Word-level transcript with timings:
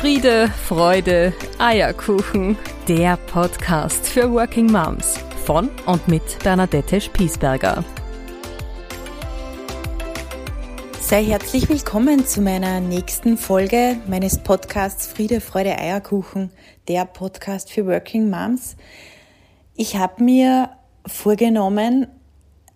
Friede, 0.00 0.48
Freude, 0.48 1.34
Eierkuchen. 1.58 2.56
Der 2.88 3.18
Podcast 3.18 4.08
für 4.08 4.32
Working 4.32 4.72
Moms 4.72 5.18
von 5.44 5.68
und 5.84 6.08
mit 6.08 6.22
Bernadette 6.42 7.02
Spiesberger. 7.02 7.84
Sei 11.02 11.22
herzlich 11.24 11.68
willkommen 11.68 12.24
zu 12.24 12.40
meiner 12.40 12.80
nächsten 12.80 13.36
Folge 13.36 13.98
meines 14.08 14.38
Podcasts 14.38 15.06
Friede, 15.06 15.42
Freude, 15.42 15.78
Eierkuchen, 15.78 16.50
der 16.88 17.04
Podcast 17.04 17.70
für 17.70 17.84
Working 17.84 18.30
Moms. 18.30 18.76
Ich 19.76 19.96
habe 19.96 20.24
mir 20.24 20.70
vorgenommen, 21.06 22.06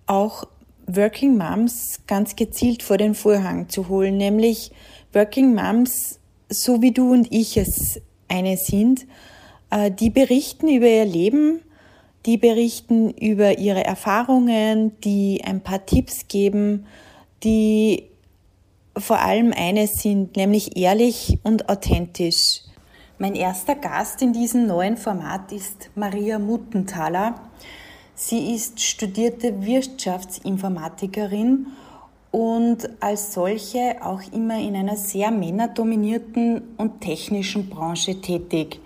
auch 0.05 0.45
Working 0.87 1.39
Moms 1.39 2.01
ganz 2.07 2.37
gezielt 2.37 2.83
vor 2.83 2.99
den 2.99 3.15
Vorhang 3.15 3.71
zu 3.71 3.89
holen, 3.89 4.19
nämlich 4.19 4.73
Working 5.15 5.55
Moms 5.55 6.21
so 6.55 6.83
wie 6.83 6.93
du 6.93 7.13
und 7.13 7.33
ich 7.33 7.57
es 7.57 8.01
eine 8.29 8.57
sind, 8.57 9.07
äh, 9.71 9.91
die 9.91 10.11
berichten 10.11 10.69
über 10.69 10.87
ihr 10.87 11.05
Leben, 11.05 11.61
die 12.27 12.39
berichten 12.39 13.11
über 13.11 13.59
ihre 13.59 13.85
Erfahrungen, 13.85 14.99
die 15.01 15.43
ein 15.45 15.61
paar 15.61 15.85
Tipps 15.85 16.29
geben, 16.29 16.87
die 17.43 18.05
vor 18.97 19.19
allem 19.19 19.53
eines 19.53 20.01
sind, 20.01 20.37
nämlich 20.37 20.77
ehrlich 20.77 21.41
und 21.43 21.69
authentisch. 21.69 22.61
Mein 23.19 23.35
erster 23.35 23.75
Gast 23.75 24.23
in 24.23 24.33
diesem 24.33 24.67
neuen 24.67 24.97
Format 24.97 25.53
ist 25.53 25.91
Maria 25.95 26.39
Muttenthaler. 26.39 27.35
Sie 28.15 28.55
ist 28.55 28.81
studierte 28.81 29.67
Wirtschaftsinformatikerin 29.67 31.67
und 32.35 32.91
als 32.99 33.33
solche 33.33 33.99
auch 34.01 34.21
immer 34.33 34.59
in 34.59 34.75
einer 34.75 34.97
sehr 34.97 35.31
männerdominierten 35.31 36.75
und 36.77 37.01
technischen 37.01 37.71
Branche 37.71 38.21
tätig. 38.21 38.81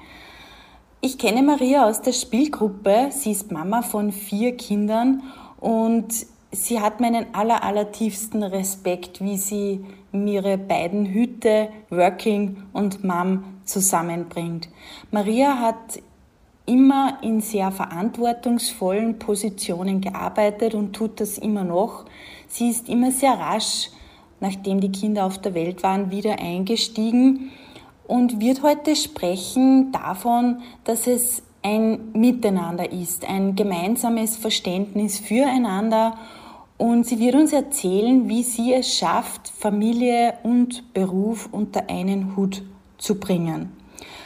Ich 1.01 1.17
kenne 1.17 1.43
Maria 1.43 1.89
aus 1.89 2.03
der 2.03 2.13
Spielgruppe. 2.13 3.09
Sie 3.09 3.31
ist 3.31 3.51
Mama 3.51 3.81
von 3.81 4.13
vier 4.13 4.55
Kindern 4.59 5.23
und 5.61 6.27
sie 6.53 6.79
hat 6.79 7.01
meinen 7.01 7.25
aller, 7.33 7.65
aller 7.65 7.91
tiefsten 7.91 8.43
Respekt, 8.43 9.23
wie 9.23 9.39
sie 9.39 9.83
ihre 10.13 10.59
beiden 10.59 11.07
Hüte, 11.07 11.71
Working 11.89 12.65
und 12.75 13.03
Mom, 13.03 13.45
zusammenbringt. 13.65 14.69
Maria 15.11 15.59
hat 15.59 16.03
immer 16.67 17.19
in 17.23 17.41
sehr 17.41 17.73
verantwortungsvollen 17.73 19.19
Positionen 19.19 20.03
gearbeitet 20.03 20.75
und 20.75 20.93
tut 20.93 21.19
das 21.19 21.39
immer 21.39 21.65
noch. 21.65 22.05
Sie 22.49 22.71
ist 22.71 22.89
immer 22.89 23.13
sehr 23.13 23.39
rasch, 23.39 23.91
nachdem 24.41 24.81
die 24.81 24.93
Kinder 24.93 25.25
auf 25.25 25.39
der 25.39 25.55
Welt 25.55 25.83
waren, 25.83 26.11
wieder 26.11 26.39
eingestiegen 26.39 27.51
und 28.07 28.41
wird 28.41 28.63
heute 28.63 28.97
sprechen 28.97 29.93
davon, 29.93 30.63
dass 30.85 31.07
es 31.07 31.43
ein 31.63 32.13
Miteinander 32.13 32.91
ist, 32.91 33.29
ein 33.29 33.55
gemeinsames 33.55 34.37
Verständnis 34.37 35.19
füreinander 35.19 36.17
und 36.79 37.07
sie 37.07 37.19
wird 37.19 37.35
uns 37.35 37.53
erzählen, 37.53 38.29
wie 38.29 38.45
sie 38.45 38.73
es 38.73 38.97
schafft, 38.97 39.49
Familie 39.49 40.35
und 40.45 40.95
Beruf 40.95 41.49
unter 41.51 41.91
einen 41.91 42.37
Hut 42.37 42.63
zu 42.97 43.17
bringen. 43.19 43.73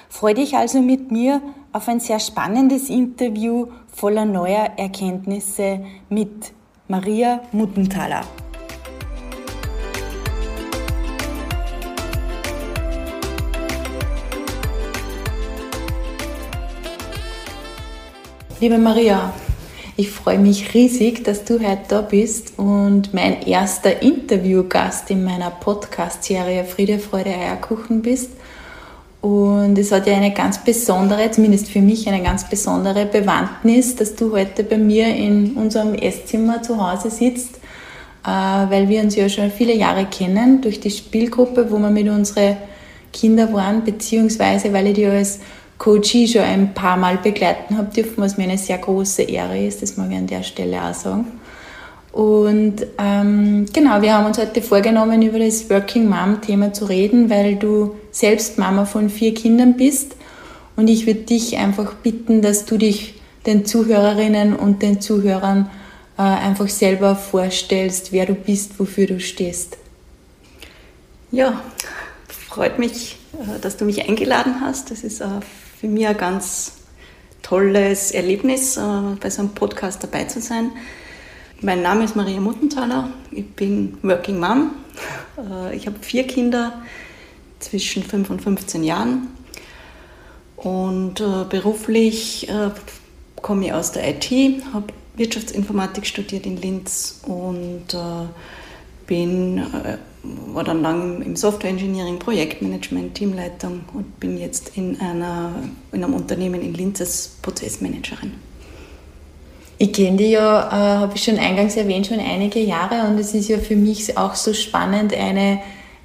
Freue 0.09 0.35
dich 0.35 0.55
also 0.57 0.81
mit 0.83 1.11
mir 1.11 1.41
auf 1.73 1.89
ein 1.89 1.99
sehr 1.99 2.21
spannendes 2.21 2.91
Interview 2.91 3.69
voller 3.89 4.27
neuer 4.27 4.73
Erkenntnisse 4.77 5.85
mit 6.11 6.53
Maria 6.93 7.41
Muttenthaler. 7.53 8.21
Liebe 18.61 18.77
Maria, 18.77 19.33
ich 19.97 20.11
freue 20.11 20.39
mich 20.39 20.75
riesig, 20.75 21.25
dass 21.25 21.47
du 21.47 21.61
heute 21.61 21.81
da 21.89 22.03
bist 22.03 22.59
und 22.59 23.15
mein 23.15 23.41
erster 23.41 24.03
Interviewgast 24.03 25.11
in 25.11 25.25
meiner 25.25 25.49
Podcast-Serie 25.49 26.67
Friede, 26.67 26.99
Freude, 26.99 27.31
Eierkuchen 27.31 28.03
bist. 28.03 28.33
Und 29.23 29.79
es 29.79 29.93
hat 29.93 30.09
ja 30.09 30.17
eine 30.17 30.35
ganz 30.35 30.65
besondere, 30.65 31.31
zumindest 31.31 31.69
für 31.69 31.81
mich 31.81 32.09
eine 32.09 32.25
ganz 32.25 32.49
besondere 32.49 33.07
Bewandtnis, 33.07 33.95
dass 33.95 34.17
du 34.17 34.33
heute 34.33 34.65
bei 34.65 34.77
mir 34.77 35.07
in 35.07 35.53
unserem 35.53 35.95
Esszimmer 35.95 36.61
zu 36.61 36.85
Hause 36.85 37.09
sitzt, 37.09 37.55
äh, 38.27 38.29
weil 38.29 38.89
wir 38.89 39.01
uns 39.01 39.15
ja 39.15 39.29
schon 39.29 39.53
viele 39.53 39.75
Jahre 39.75 40.07
kennen 40.07 40.61
durch 40.61 40.81
die 40.81 40.91
Spielgruppe, 40.91 41.71
wo 41.71 41.79
wir 41.79 41.91
mit 41.91 42.09
unseren 42.09 42.57
Kindern 43.13 43.53
waren, 43.53 43.85
beziehungsweise 43.85 44.73
weil 44.73 44.89
ich 44.89 44.95
dich 44.95 45.07
als 45.07 45.39
Coachie 45.79 46.27
schon 46.27 46.43
ein 46.43 46.75
paar 46.75 46.97
Mal 46.97 47.19
begleiten 47.19 47.79
habe 47.79 47.95
dürfen, 47.95 48.17
was 48.17 48.37
mir 48.37 48.45
eine 48.45 48.59
sehr 48.59 48.79
große 48.79 49.23
Ehre 49.23 49.65
ist, 49.65 49.83
das 49.83 49.97
mag 49.97 50.11
ich 50.11 50.17
an 50.17 50.27
der 50.27 50.43
Stelle 50.43 50.83
auch 50.83 50.95
sagen. 50.95 51.27
Und 52.11 52.87
ähm, 52.99 53.67
genau, 53.73 54.03
wir 54.03 54.15
haben 54.15 54.27
uns 54.27 54.39
heute 54.39 54.63
vorgenommen, 54.63 55.23
über 55.23 55.39
das 55.39 55.71
Working 55.71 56.09
Mom-Thema 56.09 56.73
zu 56.73 56.87
reden, 56.87 57.31
weil 57.31 57.55
du 57.55 57.95
selbst 58.13 58.59
Mama 58.59 58.85
von 58.85 59.11
vier 59.11 59.35
Kindern 59.35 59.77
bist. 59.77 60.15
Und 60.77 60.89
ich 60.89 61.07
würde 61.07 61.23
dich 61.23 61.57
einfach 61.57 61.95
bitten, 61.95 62.41
dass 62.43 62.65
du 62.65 62.79
dich 62.79 63.21
den 63.47 63.67
Zuhörerinnen 63.67 64.55
und 64.55 64.83
den 64.83 65.01
Zuhörern 65.01 65.69
äh, 66.17 66.23
einfach 66.23 66.69
selber 66.69 67.17
vorstellst, 67.17 68.13
wer 68.13 68.27
du 68.27 68.35
bist, 68.35 68.79
wofür 68.79 69.07
du 69.07 69.19
stehst. 69.19 69.79
Ja, 71.33 71.63
freut 72.29 72.79
mich, 72.79 73.17
äh, 73.33 73.59
dass 73.61 73.77
du 73.77 73.85
mich 73.85 74.09
eingeladen 74.09 74.61
hast. 74.61 74.91
Das 74.91 75.03
ist 75.03 75.21
äh, 75.21 75.27
für 75.81 75.89
mich 75.89 76.07
ein 76.07 76.17
ganz 76.17 76.75
tolles 77.43 78.13
Erlebnis, 78.13 78.77
äh, 78.77 78.81
bei 79.21 79.31
so 79.31 79.41
einem 79.41 79.51
Podcast 79.51 80.05
dabei 80.05 80.25
zu 80.25 80.41
sein. 80.41 80.71
Mein 81.63 81.83
Name 81.83 82.05
ist 82.05 82.17
Maria 82.17 82.41
Muttenthaler, 82.41 83.11
ich 83.31 83.49
bin 83.51 83.97
Working 84.03 84.41
Mom. 84.41 84.73
Ich 85.73 85.87
habe 85.87 85.97
vier 86.01 86.27
Kinder 86.27 86.83
zwischen 87.63 88.03
5 88.03 88.31
und 88.31 88.43
15 88.43 88.85
Jahren 88.85 89.29
und 90.57 91.21
äh, 91.21 91.45
beruflich 91.49 92.49
äh, 92.49 92.71
komme 93.41 93.67
ich 93.67 93.73
aus 93.73 93.93
der 93.93 94.09
IT, 94.09 94.31
habe 94.73 94.93
Wirtschaftsinformatik 95.17 96.07
studiert 96.07 96.47
in 96.47 96.57
Linz 96.57 97.21
und 97.27 97.95
bin, 99.07 99.63
war 100.23 100.65
dann 100.65 100.81
lang 100.83 101.21
im 101.23 101.37
Software 101.37 101.71
Engineering, 101.71 102.19
Projektmanagement, 102.19 103.15
Teamleitung 103.15 103.81
und 103.93 104.19
bin 104.21 104.39
jetzt 104.39 104.77
in, 104.77 104.99
einer, 105.01 105.53
in 105.93 106.03
einem 106.03 106.15
Unternehmen 106.15 106.63
in 106.63 106.75
Linz 106.75 107.01
als 107.01 107.37
Prozessmanagerin. 107.43 108.33
Ich 109.79 109.93
kenne 109.93 110.17
die 110.17 110.31
ja, 110.31 110.69
äh, 110.69 110.99
habe 111.01 111.13
ich 111.17 111.25
schon 111.25 111.39
eingangs 111.39 111.77
erwähnt, 111.77 112.07
schon 112.07 112.21
einige 112.21 112.61
Jahre 112.61 113.09
und 113.09 113.19
es 113.19 113.35
ist 113.35 113.49
ja 113.49 113.59
für 113.59 113.75
mich 113.75 114.17
auch 114.17 114.35
so 114.35 114.55
spannend, 114.55 115.13
eine, 115.13 115.61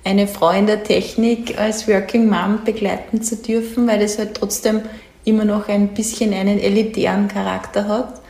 eine 0.07 0.27
Frau 0.27 0.51
in 0.51 0.67
der 0.67 0.83
Technik 0.83 1.59
als 1.59 1.87
Working 1.87 2.29
Mom 2.29 2.63
begleiten 2.63 3.21
zu 3.21 3.35
dürfen, 3.35 3.87
weil 3.87 3.99
das 3.99 4.17
halt 4.17 4.35
trotzdem 4.35 4.81
immer 5.25 5.43
noch 5.43 5.67
ein 5.67 5.89
bisschen 5.89 6.33
einen 6.33 6.59
elitären 6.59 7.27
Charakter 7.27 7.87
hat. 7.89 8.21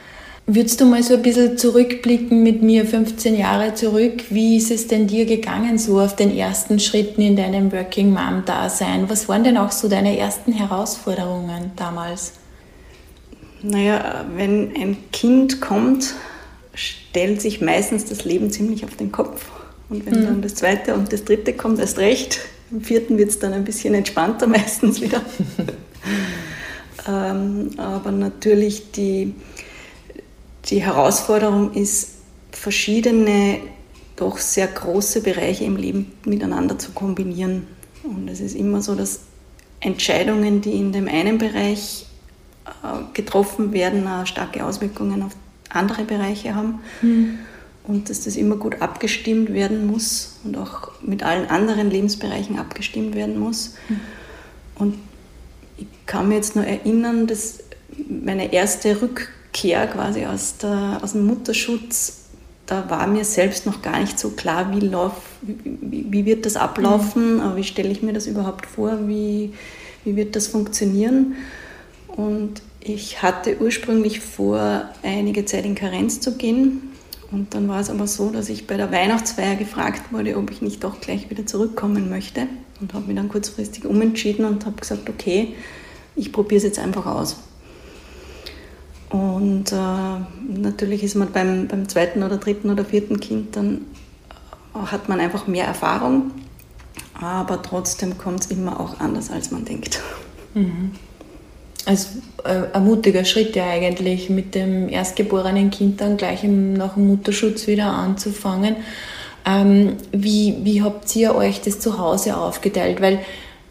Würdest 0.47 0.81
du 0.81 0.85
mal 0.85 1.03
so 1.03 1.15
ein 1.15 1.21
bisschen 1.21 1.57
zurückblicken 1.57 2.41
mit 2.41 2.63
mir 2.63 2.85
15 2.85 3.37
Jahre 3.37 3.75
zurück? 3.75 4.23
Wie 4.31 4.57
ist 4.57 4.71
es 4.71 4.87
denn 4.87 5.05
dir 5.05 5.25
gegangen 5.25 5.77
so 5.77 5.99
auf 5.99 6.15
den 6.15 6.35
ersten 6.35 6.79
Schritten 6.79 7.21
in 7.21 7.35
deinem 7.35 7.71
Working 7.71 8.11
Mom 8.11 8.43
Dasein? 8.45 9.07
Was 9.09 9.29
waren 9.29 9.43
denn 9.43 9.57
auch 9.57 9.71
so 9.71 9.87
deine 9.87 10.17
ersten 10.17 10.53
Herausforderungen 10.53 11.73
damals? 11.75 12.33
Naja, 13.61 14.25
wenn 14.35 14.73
ein 14.75 14.97
Kind 15.11 15.61
kommt, 15.61 16.15
stellt 16.73 17.41
sich 17.41 17.61
meistens 17.61 18.05
das 18.05 18.23
Leben 18.25 18.49
ziemlich 18.49 18.83
auf 18.83 18.95
den 18.95 19.11
Kopf. 19.11 19.51
Und 19.89 20.05
wenn 20.05 20.19
mhm. 20.19 20.25
dann 20.25 20.41
das 20.41 20.55
zweite 20.55 20.93
und 20.93 21.11
das 21.13 21.23
dritte 21.23 21.53
kommt, 21.53 21.79
erst 21.79 21.97
recht. 21.97 22.39
Im 22.71 22.81
vierten 22.81 23.17
wird 23.17 23.29
es 23.29 23.39
dann 23.39 23.53
ein 23.53 23.63
bisschen 23.63 23.93
entspannter 23.93 24.47
meistens 24.47 25.01
wieder. 25.01 25.21
ähm, 27.07 27.69
aber 27.77 28.11
natürlich 28.11 28.91
die, 28.91 29.33
die 30.65 30.81
Herausforderung 30.81 31.73
ist, 31.73 32.15
verschiedene, 32.51 33.59
doch 34.15 34.37
sehr 34.39 34.67
große 34.67 35.21
Bereiche 35.21 35.63
im 35.63 35.77
Leben 35.77 36.11
miteinander 36.25 36.79
zu 36.79 36.91
kombinieren. 36.91 37.67
Und 38.03 38.27
es 38.29 38.39
ist 38.39 38.55
immer 38.55 38.81
so, 38.81 38.95
dass 38.95 39.21
Entscheidungen, 39.79 40.61
die 40.61 40.71
in 40.71 40.91
dem 40.91 41.07
einen 41.07 41.37
Bereich 41.37 42.07
äh, 42.65 43.13
getroffen 43.13 43.73
werden, 43.73 44.07
starke 44.25 44.65
Auswirkungen 44.65 45.21
auf 45.21 45.33
andere 45.69 46.03
Bereiche 46.03 46.55
haben. 46.55 46.79
Mhm. 47.01 47.39
Und 47.87 48.09
dass 48.09 48.25
das 48.25 48.35
immer 48.35 48.57
gut 48.57 48.81
abgestimmt 48.81 49.53
werden 49.53 49.87
muss 49.87 50.39
und 50.43 50.57
auch 50.57 50.91
mit 51.01 51.23
allen 51.23 51.49
anderen 51.49 51.89
Lebensbereichen 51.89 52.59
abgestimmt 52.59 53.15
werden 53.15 53.39
muss. 53.39 53.75
Mhm. 53.87 53.99
Und 54.75 54.97
ich 55.77 55.87
kann 56.05 56.27
mir 56.27 56.35
jetzt 56.35 56.55
nur 56.55 56.65
erinnern, 56.65 57.27
dass 57.27 57.59
meine 58.09 58.51
erste 58.51 59.01
Rückkehr 59.01 59.87
quasi 59.87 60.25
aus, 60.25 60.57
der, 60.57 60.99
aus 61.01 61.13
dem 61.13 61.25
Mutterschutz 61.25 62.27
da 62.67 62.89
war 62.89 63.07
mir 63.07 63.23
selbst 63.23 63.65
noch 63.65 63.81
gar 63.81 63.99
nicht 63.99 64.19
so 64.19 64.31
klar, 64.31 64.75
wie, 64.75 64.85
lauf, 64.85 65.13
wie, 65.41 66.05
wie 66.09 66.25
wird 66.25 66.45
das 66.45 66.57
ablaufen, 66.57 67.37
mhm. 67.37 67.55
wie 67.55 67.63
stelle 67.63 67.89
ich 67.89 68.03
mir 68.03 68.13
das 68.13 68.27
überhaupt 68.27 68.65
vor, 68.65 69.07
wie, 69.07 69.53
wie 70.03 70.15
wird 70.15 70.35
das 70.35 70.47
funktionieren. 70.47 71.35
Und 72.07 72.61
ich 72.81 73.21
hatte 73.23 73.57
ursprünglich 73.59 74.19
vor, 74.19 74.89
einige 75.01 75.45
Zeit 75.45 75.65
in 75.65 75.75
Karenz 75.75 76.19
zu 76.19 76.35
gehen. 76.35 76.81
Und 77.31 77.53
dann 77.53 77.67
war 77.67 77.79
es 77.79 77.89
aber 77.89 78.07
so, 78.07 78.29
dass 78.29 78.49
ich 78.49 78.67
bei 78.67 78.77
der 78.77 78.91
Weihnachtsfeier 78.91 79.55
gefragt 79.55 80.13
wurde, 80.13 80.37
ob 80.37 80.49
ich 80.49 80.61
nicht 80.61 80.83
doch 80.83 81.01
gleich 81.01 81.29
wieder 81.29 81.45
zurückkommen 81.45 82.09
möchte. 82.09 82.47
Und 82.79 82.93
habe 82.93 83.07
mich 83.07 83.15
dann 83.15 83.27
kurzfristig 83.27 83.85
umentschieden 83.85 84.45
und 84.45 84.65
habe 84.65 84.79
gesagt, 84.79 85.09
okay, 85.09 85.55
ich 86.15 86.31
probiere 86.31 86.57
es 86.57 86.63
jetzt 86.63 86.79
einfach 86.79 87.05
aus. 87.05 87.37
Und 89.09 89.71
äh, 89.71 90.55
natürlich 90.59 91.03
ist 91.03 91.15
man 91.15 91.31
beim, 91.31 91.67
beim 91.67 91.87
zweiten 91.87 92.23
oder 92.23 92.37
dritten 92.37 92.69
oder 92.69 92.83
vierten 92.83 93.19
Kind, 93.19 93.55
dann 93.55 93.85
äh, 94.75 94.79
hat 94.79 95.07
man 95.07 95.19
einfach 95.19 95.47
mehr 95.47 95.65
Erfahrung, 95.65 96.31
aber 97.13 97.61
trotzdem 97.61 98.17
kommt 98.17 98.41
es 98.41 98.51
immer 98.51 98.79
auch 98.79 98.99
anders, 98.99 99.31
als 99.31 99.51
man 99.51 99.63
denkt. 99.63 100.01
Mhm. 100.53 100.91
Also 101.87 102.09
äh, 102.43 102.75
ein 102.75 102.83
mutiger 102.83 103.23
Schritt 103.23 103.55
ja 103.55 103.65
eigentlich, 103.65 104.29
mit 104.29 104.55
dem 104.55 104.89
erstgeborenen 104.89 105.71
Kind 105.71 106.01
dann 106.01 106.17
gleich 106.17 106.43
im, 106.43 106.73
nach 106.73 106.95
dem 106.95 107.07
Mutterschutz 107.07 107.65
wieder 107.65 107.85
anzufangen. 107.85 108.75
Ähm, 109.45 109.93
wie, 110.11 110.57
wie 110.63 110.83
habt 110.83 111.15
ihr 111.15 111.33
euch 111.33 111.61
das 111.61 111.79
zu 111.79 111.97
Hause 111.97 112.35
aufgeteilt? 112.35 112.99
Weil 112.99 113.19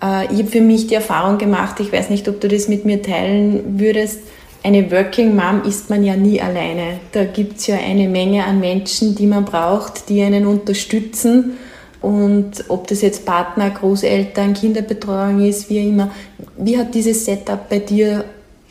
äh, 0.02 0.32
ich 0.32 0.38
habe 0.38 0.46
für 0.46 0.62
mich 0.62 0.86
die 0.86 0.94
Erfahrung 0.94 1.36
gemacht, 1.36 1.78
ich 1.80 1.92
weiß 1.92 2.08
nicht, 2.08 2.26
ob 2.26 2.40
du 2.40 2.48
das 2.48 2.68
mit 2.68 2.86
mir 2.86 3.02
teilen 3.02 3.78
würdest, 3.78 4.20
eine 4.62 4.90
Working 4.90 5.36
Mom 5.36 5.62
ist 5.64 5.90
man 5.90 6.02
ja 6.02 6.16
nie 6.16 6.40
alleine. 6.40 6.98
Da 7.12 7.24
gibt 7.24 7.58
es 7.58 7.66
ja 7.66 7.76
eine 7.76 8.08
Menge 8.08 8.44
an 8.44 8.60
Menschen, 8.60 9.14
die 9.14 9.26
man 9.26 9.44
braucht, 9.44 10.08
die 10.08 10.22
einen 10.22 10.46
unterstützen. 10.46 11.58
Und 12.06 12.66
ob 12.68 12.86
das 12.86 13.02
jetzt 13.02 13.24
Partner, 13.24 13.68
Großeltern, 13.68 14.54
Kinderbetreuung 14.54 15.44
ist, 15.44 15.68
wie 15.68 15.88
immer. 15.88 16.12
Wie 16.56 16.78
hat 16.78 16.94
dieses 16.94 17.24
Setup 17.24 17.68
bei 17.68 17.80
dir 17.80 18.24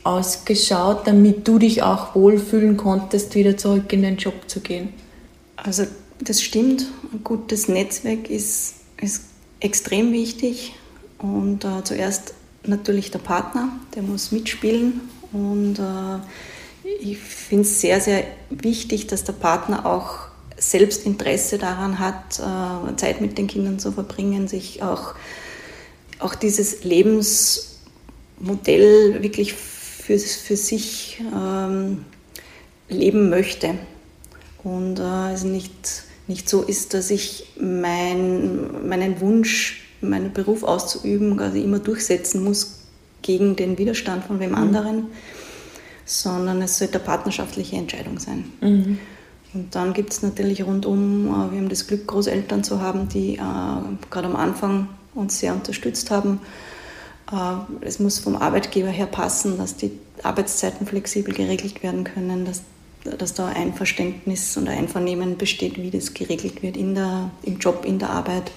ausgeschaut, 0.06 1.06
damit 1.06 1.46
du 1.46 1.60
dich 1.60 1.84
auch 1.84 2.16
wohlfühlen 2.16 2.78
konntest, 2.78 3.36
wieder 3.36 3.58
zurück 3.58 3.92
in 3.92 4.04
den 4.04 4.16
Job 4.16 4.36
zu 4.48 4.62
gehen? 4.62 4.94
Also 5.58 5.84
das 6.22 6.42
stimmt. 6.42 6.86
Ein 7.12 7.26
gutes 7.26 7.68
Netzwerk 7.68 8.30
ist, 8.30 8.76
ist 9.02 9.24
extrem 9.60 10.14
wichtig. 10.14 10.76
Und 11.18 11.66
äh, 11.66 11.84
zuerst 11.84 12.36
natürlich 12.64 13.12
der 13.12 13.20
Partner, 13.20 13.68
der 13.96 14.04
muss 14.04 14.32
mitspielen 14.32 15.02
und 15.34 15.78
äh, 15.78 16.20
ich 17.02 17.18
finde 17.18 17.64
es 17.64 17.82
sehr, 17.82 18.00
sehr 18.00 18.24
wichtig, 18.50 19.08
dass 19.08 19.26
der 19.26 19.34
Partner 19.34 19.86
auch 19.86 20.25
selbst 20.70 21.06
Interesse 21.06 21.58
daran 21.58 22.00
hat, 22.00 22.40
äh, 22.40 22.96
Zeit 22.96 23.22
mit 23.22 23.38
den 23.38 23.48
Kindern 23.48 23.80
zu 23.80 23.92
verbringen, 23.92 24.48
sich 24.48 24.84
auch, 24.84 25.16
auch 26.20 26.36
dieses 26.36 26.84
Lebensmodell 26.84 29.22
wirklich 29.22 29.54
für, 29.54 30.18
für 30.18 30.58
sich 30.58 31.22
ähm, 31.34 32.06
leben 32.90 33.30
möchte. 33.30 33.76
Und 34.64 35.00
äh, 35.00 35.34
es 35.34 35.44
nicht, 35.44 36.04
nicht 36.28 36.50
so 36.50 36.64
ist, 36.64 36.94
dass 36.94 37.12
ich 37.12 37.54
mein, 37.60 38.88
meinen 38.88 39.22
Wunsch, 39.22 39.82
meinen 40.02 40.34
Beruf 40.34 40.64
auszuüben, 40.64 41.38
quasi 41.38 41.62
immer 41.62 41.80
durchsetzen 41.80 42.44
muss, 42.44 42.80
gegen 43.22 43.56
den 43.56 43.78
Widerstand 43.78 44.24
von 44.24 44.40
wem 44.40 44.52
mhm. 44.52 44.56
anderen, 44.56 45.08
sondern 46.06 46.62
es 46.62 46.78
sollte 46.78 46.96
eine 46.96 47.06
partnerschaftliche 47.06 47.76
Entscheidung 47.76 48.20
sein. 48.20 48.52
Mhm. 48.62 49.00
Und 49.56 49.74
dann 49.74 49.94
gibt 49.94 50.12
es 50.12 50.22
natürlich 50.22 50.63
rundum, 50.66 51.28
äh, 51.28 51.52
wir 51.52 51.60
haben 51.60 51.69
das 51.69 51.88
Glück, 51.88 52.06
Großeltern 52.07 52.63
zu 52.63 52.81
haben, 52.81 53.07
die 53.07 53.36
äh, 53.36 53.40
gerade 54.12 54.28
am 54.28 54.36
Anfang 54.36 54.90
uns 55.16 55.40
sehr 55.40 55.54
unterstützt 55.54 56.12
haben. 56.12 56.42
Äh, 57.31 57.86
es 57.86 58.00
muss 58.00 58.19
vom 58.19 58.36
Arbeitgeber 58.36 58.90
her 58.90 59.06
passen, 59.06 59.57
dass 59.57 59.78
die 59.78 59.92
Arbeitszeiten 60.24 60.86
flexibel 60.86 61.34
geregelt 61.34 61.81
werden 61.84 62.04
können, 62.04 62.46
dass, 62.46 62.63
dass 63.18 63.34
da 63.34 63.48
ein 63.48 63.74
Verständnis 63.74 64.57
und 64.57 64.68
ein 64.68 64.80
Einvernehmen 64.80 65.38
besteht, 65.38 65.78
wie 65.78 65.90
das 65.90 66.13
geregelt 66.13 66.62
wird 66.62 66.75
in 66.75 66.94
der, 66.94 67.31
im 67.44 67.58
Job, 67.58 67.86
in 67.86 67.98
der 67.98 68.10
Arbeit. 68.10 68.51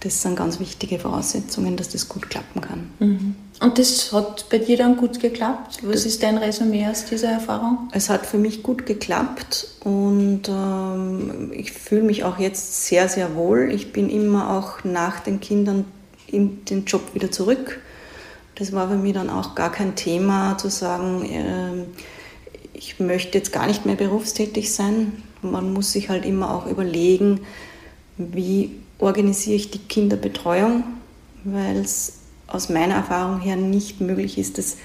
Das 0.00 0.22
sind 0.22 0.36
ganz 0.36 0.60
wichtige 0.60 1.00
Voraussetzungen, 1.00 1.76
dass 1.76 1.88
das 1.88 2.08
gut 2.08 2.30
klappen 2.30 2.60
kann. 2.60 2.90
Mhm. 3.00 3.34
Und 3.60 3.78
das 3.78 4.12
hat 4.12 4.48
bei 4.48 4.58
dir 4.58 4.76
dann 4.76 4.96
gut 4.96 5.18
geklappt? 5.18 5.80
Was 5.82 6.06
ist 6.06 6.22
dein 6.22 6.38
Resümee 6.38 6.86
aus 6.86 7.04
dieser 7.04 7.30
Erfahrung? 7.30 7.88
Es 7.92 8.08
hat 8.08 8.24
für 8.24 8.38
mich 8.38 8.62
gut 8.62 8.86
geklappt 8.86 9.66
und 9.80 10.42
ähm, 10.48 11.50
ich 11.52 11.72
fühle 11.72 12.02
mich 12.02 12.22
auch 12.22 12.38
jetzt 12.38 12.86
sehr, 12.86 13.08
sehr 13.08 13.34
wohl. 13.34 13.72
Ich 13.72 13.92
bin 13.92 14.08
immer 14.08 14.56
auch 14.56 14.84
nach 14.84 15.18
den 15.18 15.40
Kindern 15.40 15.84
in 16.28 16.64
den 16.66 16.84
Job 16.84 17.14
wieder 17.14 17.32
zurück. 17.32 17.80
Das 18.54 18.72
war 18.72 18.86
bei 18.86 18.96
mir 18.96 19.14
dann 19.14 19.30
auch 19.30 19.56
gar 19.56 19.72
kein 19.72 19.96
Thema 19.96 20.56
zu 20.58 20.68
sagen, 20.68 21.24
äh, 21.24 21.84
ich 22.72 23.00
möchte 23.00 23.36
jetzt 23.38 23.52
gar 23.52 23.66
nicht 23.66 23.86
mehr 23.86 23.96
berufstätig 23.96 24.72
sein. 24.72 25.24
Man 25.42 25.72
muss 25.72 25.92
sich 25.92 26.08
halt 26.08 26.24
immer 26.24 26.54
auch 26.54 26.66
überlegen, 26.66 27.40
wie 28.16 28.70
organisiere 28.98 29.56
ich 29.56 29.70
die 29.70 29.78
Kinderbetreuung, 29.78 30.84
weil 31.44 31.76
es 31.76 32.18
aus 32.46 32.68
meiner 32.68 32.94
Erfahrung 32.94 33.40
her 33.40 33.56
nicht 33.56 34.00
möglich 34.00 34.38
ist, 34.38 34.58
das 34.58 34.76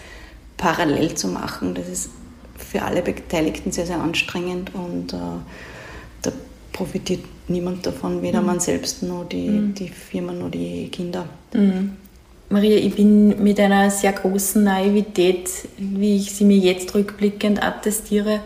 parallel 0.57 1.15
zu 1.15 1.27
machen. 1.27 1.73
Das 1.75 1.87
ist 1.87 2.09
für 2.57 2.83
alle 2.83 3.01
Beteiligten 3.01 3.71
sehr, 3.71 3.85
sehr 3.85 3.99
anstrengend 3.99 4.71
und 4.75 5.13
äh, 5.13 5.17
da 6.21 6.31
profitiert 6.71 7.21
niemand 7.47 7.85
davon, 7.85 8.21
weder 8.21 8.41
mhm. 8.41 8.47
man 8.47 8.59
selbst 8.59 9.03
noch 9.03 9.27
die, 9.27 9.49
mhm. 9.49 9.73
die 9.73 9.89
Firma 9.89 10.33
noch 10.33 10.51
die 10.51 10.89
Kinder. 10.89 11.25
Mhm. 11.53 11.93
Maria, 12.49 12.77
ich 12.77 12.93
bin 12.95 13.41
mit 13.41 13.59
einer 13.59 13.89
sehr 13.89 14.13
großen 14.13 14.63
Naivität, 14.63 15.49
wie 15.77 16.17
ich 16.17 16.33
sie 16.33 16.45
mir 16.45 16.57
jetzt 16.57 16.93
rückblickend 16.93 17.63
attestiere, 17.63 18.41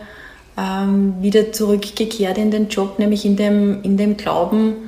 ähm, 0.56 1.14
wieder 1.20 1.52
zurückgekehrt 1.52 2.38
in 2.38 2.50
den 2.50 2.68
Job, 2.68 2.98
nämlich 2.98 3.24
in 3.24 3.36
dem, 3.36 3.82
in 3.82 3.96
dem 3.96 4.16
Glauben, 4.16 4.87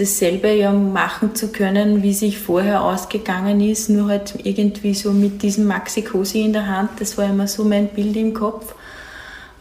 dasselbe 0.00 0.52
ja 0.52 0.72
machen 0.72 1.34
zu 1.34 1.48
können, 1.48 2.02
wie 2.02 2.14
sich 2.14 2.38
vorher 2.38 2.82
ausgegangen 2.82 3.60
ist, 3.60 3.90
nur 3.90 4.08
halt 4.08 4.34
irgendwie 4.42 4.94
so 4.94 5.12
mit 5.12 5.42
diesem 5.42 5.66
Maxi 5.66 6.02
Cosi 6.02 6.42
in 6.42 6.52
der 6.52 6.66
Hand. 6.66 6.90
Das 6.98 7.18
war 7.18 7.26
immer 7.26 7.46
so 7.46 7.64
mein 7.64 7.88
Bild 7.88 8.16
im 8.16 8.32
Kopf. 8.32 8.74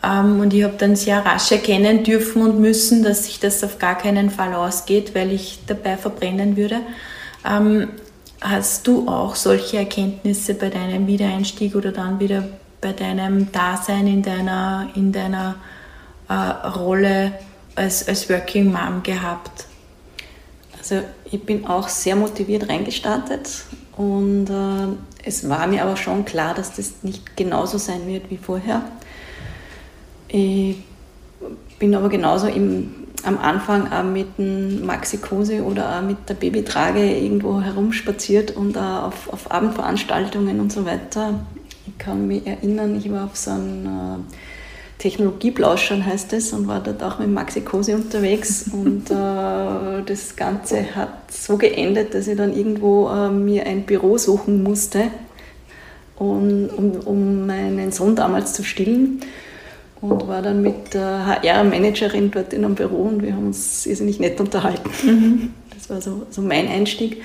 Ähm, 0.02 0.40
und 0.40 0.54
ich 0.54 0.64
habe 0.64 0.76
dann 0.78 0.96
sehr 0.96 1.26
rasch 1.26 1.52
erkennen 1.52 2.04
dürfen 2.04 2.42
und 2.42 2.60
müssen, 2.60 3.04
dass 3.04 3.26
sich 3.26 3.40
das 3.40 3.64
auf 3.64 3.80
gar 3.80 3.98
keinen 3.98 4.30
Fall 4.30 4.54
ausgeht, 4.54 5.14
weil 5.14 5.32
ich 5.32 5.60
dabei 5.68 5.98
verbrennen 5.98 6.56
würde. 6.56 6.78
Ähm, 7.46 7.90
hast 8.40 8.88
du 8.88 9.10
auch 9.10 9.36
solche 9.36 9.78
Erkenntnisse 9.78 10.54
bei 10.54 10.70
deinem 10.70 11.08
Wiedereinstieg 11.08 11.76
oder 11.76 11.92
dann 11.92 12.20
wieder 12.20 12.46
bei 12.80 12.94
deinem 12.94 13.52
Dasein 13.52 14.08
in 14.08 14.24
deiner, 14.24 14.88
in 14.96 15.12
deiner 15.12 15.56
äh, 16.30 16.34
Rolle 16.34 17.34
als, 17.76 18.08
als 18.08 18.30
Working 18.30 18.72
Mom 18.72 19.04
gehabt? 19.04 19.69
Also 20.90 21.06
ich 21.30 21.44
bin 21.44 21.68
auch 21.68 21.88
sehr 21.88 22.16
motiviert 22.16 22.68
reingestartet 22.68 23.48
und 23.96 24.50
äh, 24.50 24.88
es 25.24 25.48
war 25.48 25.68
mir 25.68 25.84
aber 25.84 25.96
schon 25.96 26.26
klar, 26.26 26.56
dass 26.56 26.76
das 26.76 27.04
nicht 27.04 27.38
genauso 27.38 27.78
sein 27.78 28.08
wird 28.08 28.32
wie 28.32 28.38
vorher. 28.38 28.82
Ich 30.30 30.78
bin 31.78 31.94
aber 31.94 32.10
genauso 32.10 32.48
im, 32.48 33.08
am 33.24 33.38
Anfang 33.38 33.92
auch 33.92 34.04
mit 34.04 34.40
dem 34.40 34.84
Maxikose 34.84 35.64
oder 35.64 35.98
auch 35.98 36.02
mit 36.02 36.28
der 36.28 36.34
Babytrage 36.34 37.18
irgendwo 37.18 37.62
herumspaziert 37.62 38.56
und 38.56 38.76
auch 38.76 39.04
auf, 39.04 39.32
auf 39.32 39.52
Abendveranstaltungen 39.52 40.60
und 40.60 40.72
so 40.72 40.86
weiter. 40.86 41.36
Ich 41.86 41.98
kann 42.00 42.26
mich 42.26 42.48
erinnern, 42.48 42.96
ich 42.98 43.12
war 43.12 43.26
auf 43.26 43.36
so 43.36 43.52
einem 43.52 43.86
äh, 43.86 44.34
Technologieplauschern 45.00 46.06
heißt 46.06 46.34
es 46.34 46.52
und 46.52 46.68
war 46.68 46.82
dort 46.82 47.02
auch 47.02 47.20
mit 47.20 47.30
Maxi 47.30 47.62
Cosi 47.62 47.94
unterwegs 47.94 48.66
und 48.72 49.10
äh, 49.10 50.04
das 50.06 50.36
Ganze 50.36 50.96
hat 50.96 51.32
so 51.32 51.58
geendet, 51.58 52.14
dass 52.14 52.28
ich 52.28 52.38
dann 52.38 52.56
irgendwo 52.56 53.10
äh, 53.10 53.30
mir 53.30 53.66
ein 53.66 53.86
Büro 53.86 54.18
suchen 54.18 54.62
musste, 54.62 55.06
um, 56.18 56.70
um, 56.76 56.92
um, 57.06 57.48
meinen 57.48 57.94
Sohn 57.94 58.16
damals 58.16 58.54
zu 58.54 58.64
stillen 58.64 59.22
und 60.02 60.28
war 60.28 60.42
dann 60.42 60.62
mit 60.62 60.94
der 60.94 61.26
HR-Managerin 61.26 62.30
dort 62.30 62.52
in 62.52 62.66
einem 62.66 62.76
Büro 62.76 63.04
und 63.04 63.24
wir 63.24 63.34
haben 63.34 63.48
uns 63.48 63.86
irrsinnig 63.86 64.20
nett 64.20 64.40
unterhalten. 64.40 64.90
Mhm. 65.04 65.54
Das 65.74 65.90
war 65.90 66.02
so, 66.02 66.28
so 66.30 66.42
mein 66.42 66.68
Einstieg. 66.68 67.22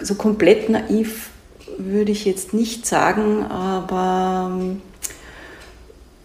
So 0.00 0.14
komplett 0.14 0.70
naiv 0.70 1.30
würde 1.78 2.12
ich 2.12 2.24
jetzt 2.24 2.54
nicht 2.54 2.86
sagen, 2.86 3.44
aber 3.44 4.50
ähm, 4.58 4.82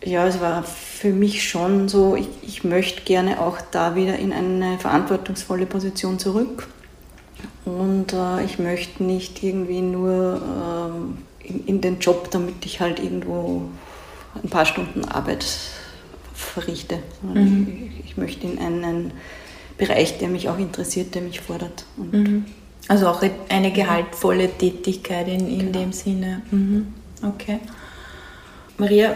ja, 0.04 0.26
es 0.28 0.42
war 0.42 0.64
für 0.64 1.12
mich 1.12 1.48
schon 1.48 1.88
so, 1.88 2.16
ich, 2.16 2.28
ich 2.42 2.64
möchte 2.64 3.02
gerne 3.04 3.40
auch 3.40 3.58
da 3.72 3.96
wieder 3.96 4.18
in 4.18 4.34
eine 4.34 4.80
verantwortungsvolle 4.80 5.66
Position 5.66 6.18
zurück. 6.18 6.68
Und 7.66 8.14
äh, 8.14 8.44
ich 8.44 8.58
möchte 8.58 9.04
nicht 9.04 9.44
irgendwie 9.44 9.82
nur 9.82 10.42
äh, 11.44 11.48
in, 11.48 11.66
in, 11.66 11.82
den 11.82 12.00
Job, 12.00 12.32
damit 12.32 12.66
ich 12.66 12.82
halt 12.82 13.00
irgendwo 13.00 13.64
ein 14.42 14.50
paar 14.50 14.66
Stunden 14.66 15.06
Arbeit 15.06 15.46
verrichte, 16.34 17.00
mhm. 17.22 17.92
ich, 18.00 18.06
ich, 18.06 18.18
möchte 18.18 18.48
in 18.48 18.58
einen 18.58 19.12
Bereich, 19.78 20.18
der 20.18 20.28
mich 20.28 20.50
auch 20.50 20.58
interessiert, 20.58 21.14
der 21.14 21.22
mich 21.22 21.42
fordert. 21.42 21.86
Mhm. 21.98 22.46
Also 22.88 23.08
auch 23.08 23.24
eine 23.50 23.72
gehaltvolle 23.72 24.50
Tätigkeit 24.50 25.28
in, 25.28 25.48
in 25.48 25.60
genau. 25.60 25.80
dem 25.80 25.94
Sinne. 25.94 26.42
Mhm. 26.50 26.88
Okay. 27.22 27.60
Maria, 28.78 29.16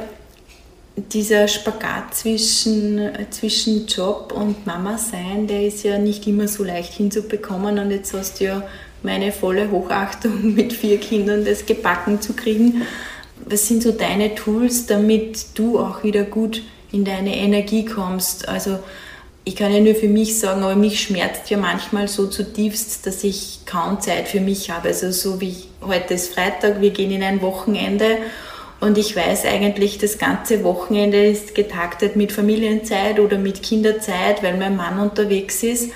dieser 0.96 1.48
Spagat 1.48 2.16
zwischen, 2.16 3.10
zwischen 3.30 3.86
Job 3.86 4.34
und 4.36 4.66
Mama 4.66 4.98
sein, 4.98 5.48
der 5.48 5.68
ist 5.68 5.84
ja 5.84 5.98
nicht 5.98 6.26
immer 6.26 6.48
so 6.48 6.64
leicht 6.64 6.94
hinzubekommen 6.94 7.80
und 7.80 7.92
jetzt 7.92 8.14
hast 8.14 8.40
du 8.40 8.46
ja 8.46 8.64
meine 9.04 9.32
volle 9.32 9.70
Hochachtung 9.72 10.56
mit 10.56 10.74
vier 10.74 10.98
Kindern 10.98 11.46
das 11.46 11.66
gebacken 11.66 12.22
zu 12.22 12.34
kriegen. 12.34 12.84
Was 13.46 13.68
sind 13.68 13.84
so 13.84 13.92
deine 13.92 14.36
Tools, 14.36 14.86
damit 14.86 15.46
du 15.56 15.80
auch 15.80 16.04
wieder 16.04 16.24
gut 16.24 16.64
in 16.92 17.04
deine 17.04 17.36
Energie 17.36 17.86
kommst? 17.86 18.48
Also 18.48 18.80
ich 19.44 19.56
kann 19.56 19.72
ja 19.72 19.80
nur 19.80 19.94
für 19.94 20.08
mich 20.08 20.40
sagen, 20.40 20.64
aber 20.64 20.76
mich 20.76 21.00
schmerzt 21.02 21.50
ja 21.52 21.58
manchmal 21.58 22.08
so 22.08 22.28
zutiefst, 22.28 23.06
dass 23.06 23.24
ich 23.24 23.60
kaum 23.66 24.00
Zeit 24.02 24.28
für 24.28 24.40
mich 24.40 24.72
habe. 24.72 24.88
Also 24.88 25.12
so 25.12 25.40
wie 25.42 25.56
heute 25.86 26.16
ist 26.16 26.34
Freitag, 26.34 26.82
wir 26.82 26.90
gehen 26.90 27.12
in 27.12 27.22
ein 27.22 27.42
Wochenende 27.42 28.18
und 28.86 29.00
ich 29.00 29.16
weiß 29.16 29.46
eigentlich, 29.46 29.98
das 29.98 30.20
ganze 30.20 30.64
Wochenende 30.64 31.26
ist 31.26 31.56
getaktet 31.56 32.16
mit 32.16 32.32
Familienzeit 32.32 33.20
oder 33.20 33.40
mit 33.40 33.64
Kinderzeit, 33.64 34.44
weil 34.44 34.58
mein 34.58 34.76
Mann 34.76 35.00
unterwegs 35.00 35.64
ist. 35.64 35.92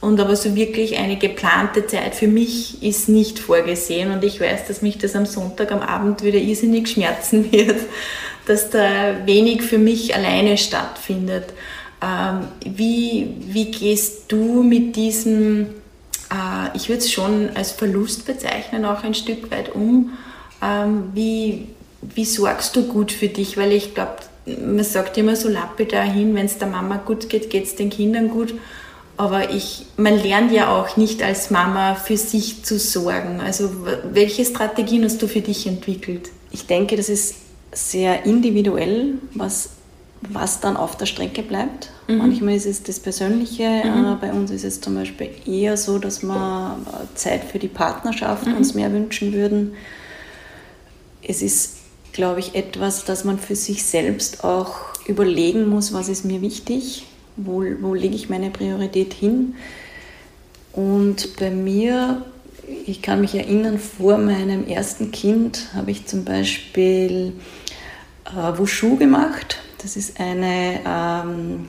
Und 0.00 0.20
aber 0.20 0.34
so 0.34 0.56
wirklich 0.56 0.98
eine 0.98 1.16
geplante 1.16 1.86
Zeit 1.86 2.16
für 2.16 2.26
mich 2.26 2.82
ist 2.82 3.08
nicht 3.08 3.38
vorgesehen. 3.38 4.10
Und 4.10 4.24
ich 4.24 4.40
weiß, 4.40 4.66
dass 4.66 4.82
mich 4.82 4.98
das 4.98 5.14
am 5.14 5.26
Sonntag 5.26 5.70
am 5.70 5.78
Abend 5.78 6.24
wieder 6.24 6.38
irrsinnig 6.38 6.88
schmerzen 6.88 7.52
wird, 7.52 7.78
dass 8.46 8.68
da 8.68 9.24
wenig 9.24 9.62
für 9.62 9.78
mich 9.78 10.12
alleine 10.16 10.58
stattfindet. 10.58 11.54
Ähm, 12.02 12.48
wie, 12.66 13.28
wie 13.46 13.70
gehst 13.70 14.24
du 14.32 14.64
mit 14.64 14.96
diesem, 14.96 15.66
äh, 16.32 16.76
ich 16.76 16.88
würde 16.88 16.98
es 16.98 17.12
schon 17.12 17.50
als 17.54 17.70
Verlust 17.70 18.26
bezeichnen, 18.26 18.84
auch 18.84 19.04
ein 19.04 19.14
Stück 19.14 19.52
weit 19.52 19.72
um? 19.72 20.14
Ähm, 20.60 21.10
wie, 21.14 21.68
wie 22.14 22.24
sorgst 22.24 22.76
du 22.76 22.86
gut 22.86 23.12
für 23.12 23.28
dich? 23.28 23.56
Weil 23.56 23.72
ich 23.72 23.94
glaube, 23.94 24.16
man 24.46 24.84
sagt 24.84 25.16
immer 25.16 25.36
so 25.36 25.48
lapidar 25.48 26.04
hin, 26.04 26.34
wenn 26.34 26.46
es 26.46 26.58
der 26.58 26.68
Mama 26.68 26.96
gut 26.98 27.28
geht, 27.28 27.50
geht 27.50 27.64
es 27.64 27.76
den 27.76 27.90
Kindern 27.90 28.28
gut. 28.28 28.54
Aber 29.16 29.50
ich, 29.50 29.86
man 29.96 30.18
lernt 30.20 30.50
ja 30.50 30.76
auch 30.76 30.96
nicht 30.96 31.22
als 31.22 31.50
Mama 31.50 31.94
für 31.94 32.16
sich 32.16 32.64
zu 32.64 32.78
sorgen. 32.78 33.40
Also 33.40 33.70
welche 34.12 34.44
Strategien 34.44 35.04
hast 35.04 35.22
du 35.22 35.28
für 35.28 35.40
dich 35.40 35.66
entwickelt? 35.66 36.30
Ich 36.50 36.66
denke, 36.66 36.96
das 36.96 37.08
ist 37.08 37.36
sehr 37.72 38.24
individuell, 38.24 39.14
was, 39.32 39.70
was 40.20 40.60
dann 40.60 40.76
auf 40.76 40.96
der 40.96 41.06
Strecke 41.06 41.42
bleibt. 41.42 41.90
Mhm. 42.08 42.18
Manchmal 42.18 42.54
ist 42.54 42.66
es 42.66 42.82
das 42.82 42.98
Persönliche. 42.98 43.82
Mhm. 43.84 44.18
Bei 44.20 44.32
uns 44.32 44.50
ist 44.50 44.64
es 44.64 44.80
zum 44.80 44.96
Beispiel 44.96 45.30
eher 45.46 45.76
so, 45.76 45.98
dass 45.98 46.22
wir 46.22 46.78
Zeit 47.14 47.44
für 47.44 47.60
die 47.60 47.68
Partnerschaft 47.68 48.46
mhm. 48.46 48.56
uns 48.56 48.74
mehr 48.74 48.92
wünschen 48.92 49.32
würden. 49.32 49.74
Es 51.22 51.40
ist 51.40 51.76
glaube 52.14 52.40
ich, 52.40 52.54
etwas, 52.54 53.04
das 53.04 53.24
man 53.24 53.38
für 53.38 53.56
sich 53.56 53.84
selbst 53.84 54.44
auch 54.44 54.76
überlegen 55.06 55.68
muss, 55.68 55.92
was 55.92 56.08
ist 56.08 56.24
mir 56.24 56.40
wichtig, 56.40 57.04
wo, 57.36 57.64
wo 57.80 57.92
lege 57.92 58.14
ich 58.14 58.30
meine 58.30 58.50
Priorität 58.50 59.12
hin. 59.12 59.56
Und 60.72 61.36
bei 61.38 61.50
mir, 61.50 62.22
ich 62.86 63.02
kann 63.02 63.20
mich 63.20 63.34
erinnern, 63.34 63.78
vor 63.78 64.16
meinem 64.16 64.66
ersten 64.66 65.10
Kind 65.10 65.68
habe 65.74 65.90
ich 65.90 66.06
zum 66.06 66.24
Beispiel 66.24 67.32
äh, 68.26 68.58
Wushu 68.58 68.96
gemacht. 68.96 69.58
Das 69.82 69.96
ist 69.96 70.18
eine 70.18 70.80
ähm, 70.86 71.68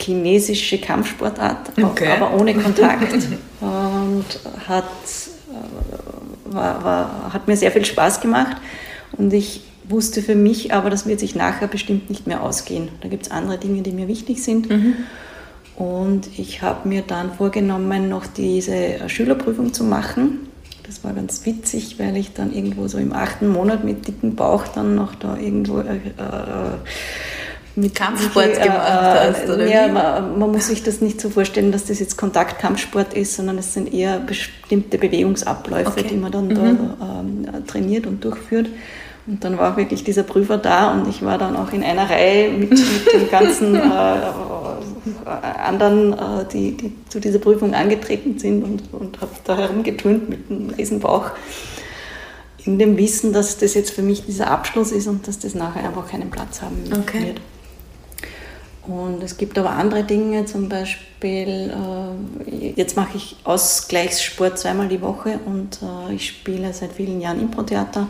chinesische 0.00 0.80
Kampfsportart, 0.80 1.70
okay. 1.80 2.08
aber 2.08 2.34
ohne 2.34 2.54
Kontakt. 2.54 3.12
Und 3.60 4.24
hat, 4.68 4.84
äh, 4.84 6.54
war, 6.54 6.84
war, 6.84 7.32
hat 7.32 7.46
mir 7.46 7.56
sehr 7.56 7.70
viel 7.70 7.84
Spaß 7.84 8.20
gemacht. 8.20 8.56
Und 9.18 9.32
ich 9.32 9.62
wusste 9.88 10.22
für 10.22 10.34
mich 10.34 10.72
aber, 10.72 10.90
das 10.90 11.06
wird 11.06 11.20
sich 11.20 11.34
nachher 11.34 11.66
bestimmt 11.66 12.08
nicht 12.08 12.26
mehr 12.26 12.42
ausgehen. 12.42 12.88
Da 13.00 13.08
gibt 13.08 13.24
es 13.24 13.30
andere 13.30 13.58
Dinge, 13.58 13.82
die 13.82 13.90
mir 13.90 14.08
wichtig 14.08 14.42
sind. 14.42 14.70
Mhm. 14.70 14.94
Und 15.76 16.28
ich 16.38 16.62
habe 16.62 16.88
mir 16.88 17.02
dann 17.02 17.32
vorgenommen, 17.34 18.08
noch 18.08 18.26
diese 18.26 19.08
Schülerprüfung 19.08 19.72
zu 19.72 19.84
machen. 19.84 20.48
Das 20.84 21.04
war 21.04 21.12
ganz 21.12 21.44
witzig, 21.46 21.98
weil 21.98 22.16
ich 22.16 22.32
dann 22.32 22.52
irgendwo 22.52 22.88
so 22.88 22.98
im 22.98 23.12
achten 23.12 23.48
Monat 23.48 23.84
mit 23.84 24.08
dicken 24.08 24.34
Bauch 24.34 24.66
dann 24.68 24.94
noch 24.94 25.14
da 25.14 25.36
irgendwo 25.36 25.80
äh, 25.80 25.96
äh 25.96 26.78
mit 27.76 27.94
Kampfsport 27.94 28.58
äh, 28.58 28.64
gemacht 28.64 28.88
hast, 28.90 29.48
oder 29.48 29.66
ja, 29.66 29.86
man, 29.86 30.38
man, 30.38 30.50
muss 30.50 30.66
sich 30.66 30.82
das 30.82 31.00
nicht 31.00 31.20
so 31.20 31.30
vorstellen, 31.30 31.70
dass 31.70 31.84
das 31.84 32.00
jetzt 32.00 32.16
Kontaktkampfsport 32.16 33.14
ist, 33.14 33.36
sondern 33.36 33.56
es 33.58 33.72
sind 33.72 33.94
eher 33.94 34.18
bestimmte 34.18 34.98
Bewegungsabläufe, 34.98 35.90
okay. 35.90 36.06
die 36.10 36.16
man 36.16 36.32
dann 36.32 36.48
mhm. 36.48 36.54
da 36.54 37.20
ähm, 37.20 37.66
trainiert 37.66 38.06
und 38.06 38.24
durchführt. 38.24 38.68
Und 39.28 39.44
dann 39.44 39.58
war 39.58 39.76
wirklich 39.76 40.04
dieser 40.04 40.22
Prüfer 40.22 40.56
da 40.56 40.90
und 40.92 41.06
ich 41.06 41.22
war 41.22 41.36
dann 41.36 41.54
auch 41.54 41.70
in 41.74 41.82
einer 41.82 42.08
Reihe 42.08 42.50
mit, 42.50 42.70
mit 42.70 43.12
den 43.12 43.30
ganzen 43.30 43.74
äh, 43.76 43.78
anderen, 45.62 46.14
äh, 46.14 46.46
die, 46.50 46.74
die 46.78 46.92
zu 47.10 47.20
dieser 47.20 47.38
Prüfung 47.38 47.74
angetreten 47.74 48.38
sind 48.38 48.64
und, 48.64 48.82
und 48.92 49.20
habe 49.20 49.32
da 49.44 49.58
herumgetönt 49.58 50.30
mit 50.30 50.50
einem 50.50 50.70
riesen 50.70 51.00
Bauch. 51.00 51.30
In 52.64 52.78
dem 52.78 52.96
Wissen, 52.96 53.34
dass 53.34 53.58
das 53.58 53.74
jetzt 53.74 53.90
für 53.90 54.00
mich 54.02 54.24
dieser 54.24 54.50
Abschluss 54.50 54.92
ist 54.92 55.06
und 55.06 55.28
dass 55.28 55.38
das 55.38 55.54
nachher 55.54 55.84
einfach 55.84 56.08
keinen 56.08 56.30
Platz 56.30 56.62
haben 56.62 56.82
okay. 56.90 57.26
wird. 57.26 57.40
Und 58.86 59.22
es 59.22 59.36
gibt 59.36 59.58
aber 59.58 59.70
andere 59.70 60.04
Dinge, 60.04 60.46
zum 60.46 60.70
Beispiel, 60.70 61.70
äh, 61.70 62.72
jetzt 62.76 62.96
mache 62.96 63.18
ich 63.18 63.36
Ausgleichssport 63.44 64.58
zweimal 64.58 64.88
die 64.88 65.02
Woche 65.02 65.38
und 65.44 65.80
äh, 65.82 66.14
ich 66.14 66.28
spiele 66.28 66.72
seit 66.72 66.92
vielen 66.92 67.20
Jahren 67.20 67.38
Impro-Theater. 67.38 68.08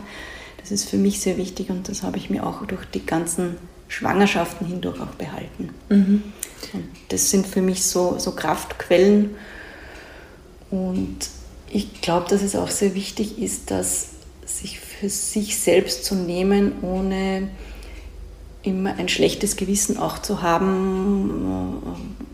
Das 0.69 0.81
ist 0.81 0.89
für 0.89 0.97
mich 0.97 1.19
sehr 1.19 1.37
wichtig 1.37 1.71
und 1.71 1.89
das 1.89 2.03
habe 2.03 2.17
ich 2.17 2.29
mir 2.29 2.45
auch 2.45 2.63
durch 2.67 2.85
die 2.85 3.03
ganzen 3.03 3.55
Schwangerschaften 3.87 4.67
hindurch 4.67 5.01
auch 5.01 5.15
behalten. 5.15 5.69
Mhm. 5.89 6.23
Das 7.07 7.31
sind 7.31 7.47
für 7.47 7.61
mich 7.61 7.83
so, 7.85 8.19
so 8.19 8.33
Kraftquellen. 8.33 9.31
Und 10.69 11.17
ich 11.71 12.01
glaube, 12.01 12.27
dass 12.29 12.43
es 12.43 12.55
auch 12.55 12.69
sehr 12.69 12.93
wichtig 12.93 13.41
ist, 13.41 13.71
dass 13.71 14.09
sich 14.45 14.79
für 14.79 15.09
sich 15.09 15.57
selbst 15.57 16.05
zu 16.05 16.13
nehmen, 16.13 16.83
ohne 16.83 17.49
immer 18.61 18.95
ein 18.97 19.09
schlechtes 19.09 19.55
Gewissen 19.55 19.97
auch 19.97 20.19
zu 20.19 20.43
haben, 20.43 21.81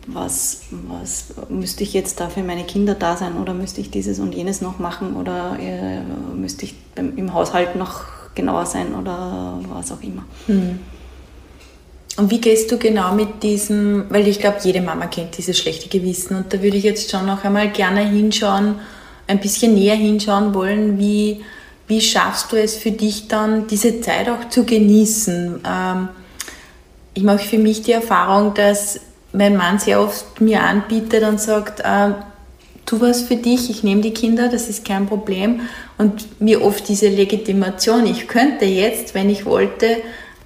was, 0.07 0.63
was 0.71 1.35
müsste 1.47 1.83
ich 1.83 1.93
jetzt 1.93 2.19
da 2.19 2.29
für 2.29 2.43
meine 2.43 2.65
Kinder 2.65 2.95
da 2.95 3.15
sein 3.15 3.37
oder 3.37 3.53
müsste 3.53 3.79
ich 3.79 3.91
dieses 3.91 4.19
und 4.19 4.35
jenes 4.35 4.59
noch 4.59 4.77
machen 4.77 5.15
oder 5.15 5.57
äh, 5.57 6.01
müsste 6.35 6.65
ich 6.65 6.75
im 6.95 7.33
Haushalt 7.33 7.77
noch 7.77 8.14
genauer 8.35 8.65
sein 8.65 8.93
oder 8.93 9.59
was 9.69 9.91
auch 9.91 10.01
immer. 10.01 10.25
Mhm. 10.47 10.79
Und 12.17 12.31
wie 12.31 12.39
gehst 12.39 12.71
du 12.71 12.77
genau 12.77 13.13
mit 13.13 13.43
diesem, 13.43 14.05
weil 14.09 14.27
ich 14.27 14.39
glaube, 14.39 14.57
jede 14.63 14.81
Mama 14.81 15.07
kennt 15.07 15.37
dieses 15.37 15.57
schlechte 15.57 15.89
Gewissen 15.89 16.37
und 16.37 16.53
da 16.53 16.61
würde 16.61 16.77
ich 16.77 16.83
jetzt 16.83 17.11
schon 17.11 17.25
noch 17.25 17.43
einmal 17.43 17.69
gerne 17.69 18.01
hinschauen, 18.01 18.75
ein 19.27 19.39
bisschen 19.39 19.73
näher 19.73 19.95
hinschauen 19.95 20.53
wollen, 20.53 20.97
wie, 20.97 21.41
wie 21.87 21.99
schaffst 21.99 22.51
du 22.51 22.55
es 22.55 22.75
für 22.75 22.91
dich 22.91 23.27
dann, 23.27 23.67
diese 23.67 23.99
Zeit 23.99 24.29
auch 24.29 24.47
zu 24.49 24.63
genießen? 24.63 25.61
Ähm, 25.67 26.09
ich 27.13 27.23
mache 27.23 27.39
für 27.39 27.57
mich 27.57 27.81
die 27.81 27.91
Erfahrung, 27.91 28.53
dass 28.53 28.99
mein 29.33 29.57
Mann 29.57 29.79
sehr 29.79 29.99
oft 29.99 30.39
mir 30.39 30.61
anbietet 30.61 31.23
und 31.23 31.41
sagt, 31.41 31.81
äh, 31.81 32.13
tu 32.85 33.01
was 33.01 33.23
für 33.23 33.35
dich, 33.35 33.69
ich 33.69 33.83
nehme 33.83 34.01
die 34.01 34.13
Kinder, 34.13 34.47
das 34.47 34.69
ist 34.69 34.85
kein 34.85 35.07
Problem. 35.07 35.61
Und 35.97 36.41
mir 36.41 36.63
oft 36.63 36.87
diese 36.87 37.09
Legitimation, 37.09 38.05
ich 38.05 38.27
könnte 38.27 38.65
jetzt, 38.65 39.15
wenn 39.15 39.29
ich 39.29 39.45
wollte, 39.45 39.97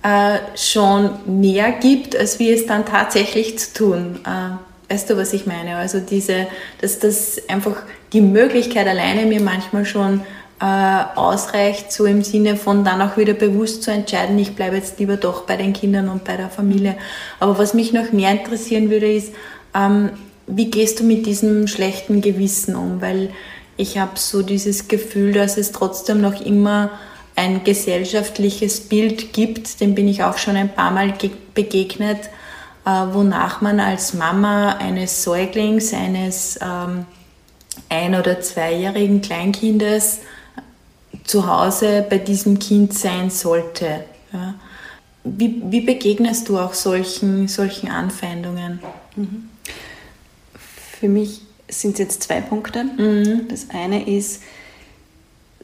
äh, 0.03 0.39
schon 0.55 1.11
mehr 1.25 1.71
gibt, 1.71 2.15
als 2.15 2.39
wie 2.39 2.51
es 2.51 2.65
dann 2.65 2.85
tatsächlich 2.85 3.59
zu 3.59 3.73
tun. 3.73 4.19
Äh, 4.25 4.91
weißt 4.93 5.09
du, 5.09 5.17
was 5.17 5.33
ich 5.33 5.45
meine? 5.45 5.75
Also 5.75 5.99
diese, 5.99 6.47
dass 6.81 6.99
das 6.99 7.41
einfach 7.49 7.83
die 8.13 8.21
Möglichkeit 8.21 8.87
alleine 8.87 9.25
mir 9.25 9.41
manchmal 9.41 9.85
schon 9.85 10.21
äh, 10.61 11.03
ausreicht, 11.15 11.91
so 11.91 12.05
im 12.05 12.23
Sinne 12.23 12.55
von 12.55 12.83
dann 12.83 13.01
auch 13.01 13.17
wieder 13.17 13.33
bewusst 13.33 13.83
zu 13.83 13.91
entscheiden, 13.91 14.37
ich 14.39 14.55
bleibe 14.55 14.77
jetzt 14.77 14.99
lieber 14.99 15.17
doch 15.17 15.43
bei 15.43 15.57
den 15.57 15.73
Kindern 15.73 16.09
und 16.09 16.23
bei 16.23 16.37
der 16.37 16.49
Familie. 16.49 16.95
Aber 17.39 17.57
was 17.57 17.73
mich 17.73 17.93
noch 17.93 18.11
mehr 18.11 18.31
interessieren 18.31 18.89
würde, 18.89 19.11
ist, 19.11 19.33
ähm, 19.75 20.11
wie 20.49 20.71
gehst 20.71 20.99
du 20.99 21.03
mit 21.03 21.25
diesem 21.25 21.67
schlechten 21.67 22.21
Gewissen 22.21 22.75
um? 22.75 23.01
Weil 23.01 23.29
ich 23.77 23.97
habe 23.97 24.17
so 24.19 24.41
dieses 24.41 24.87
Gefühl, 24.87 25.31
dass 25.31 25.57
es 25.57 25.71
trotzdem 25.71 26.21
noch 26.21 26.41
immer 26.43 26.91
ein 27.35 27.63
gesellschaftliches 27.63 28.81
Bild 28.81 29.31
gibt, 29.31 29.79
dem 29.79 29.95
bin 29.95 30.07
ich 30.07 30.23
auch 30.23 30.37
schon 30.37 30.57
ein 30.57 30.73
paar 30.73 30.91
Mal 30.91 31.13
begegnet, 31.53 32.19
äh, 32.85 32.89
wonach 32.89 33.61
man 33.61 33.79
als 33.79 34.13
Mama 34.13 34.73
eines 34.73 35.23
Säuglings, 35.23 35.93
eines 35.93 36.59
ähm, 36.61 37.05
ein- 37.87 38.15
oder 38.15 38.41
zweijährigen 38.41 39.21
Kleinkindes 39.21 40.19
zu 41.23 41.47
Hause 41.47 42.05
bei 42.09 42.17
diesem 42.17 42.59
Kind 42.59 42.93
sein 42.93 43.29
sollte. 43.29 44.03
Ja. 44.33 44.55
wie, 45.23 45.61
wie 45.69 45.81
begegnest 45.81 46.49
du 46.49 46.59
auch 46.59 46.73
solchen, 46.73 47.47
solchen 47.47 47.89
Anfeindungen? 47.89 48.79
Mhm. 49.15 49.49
Für 50.99 51.09
mich 51.09 51.41
sind 51.69 51.93
es 51.93 51.99
jetzt 51.99 52.23
zwei 52.23 52.41
Punkte. 52.41 52.83
Mhm. 52.83 53.47
Das 53.47 53.69
eine 53.69 54.07
ist, 54.07 54.41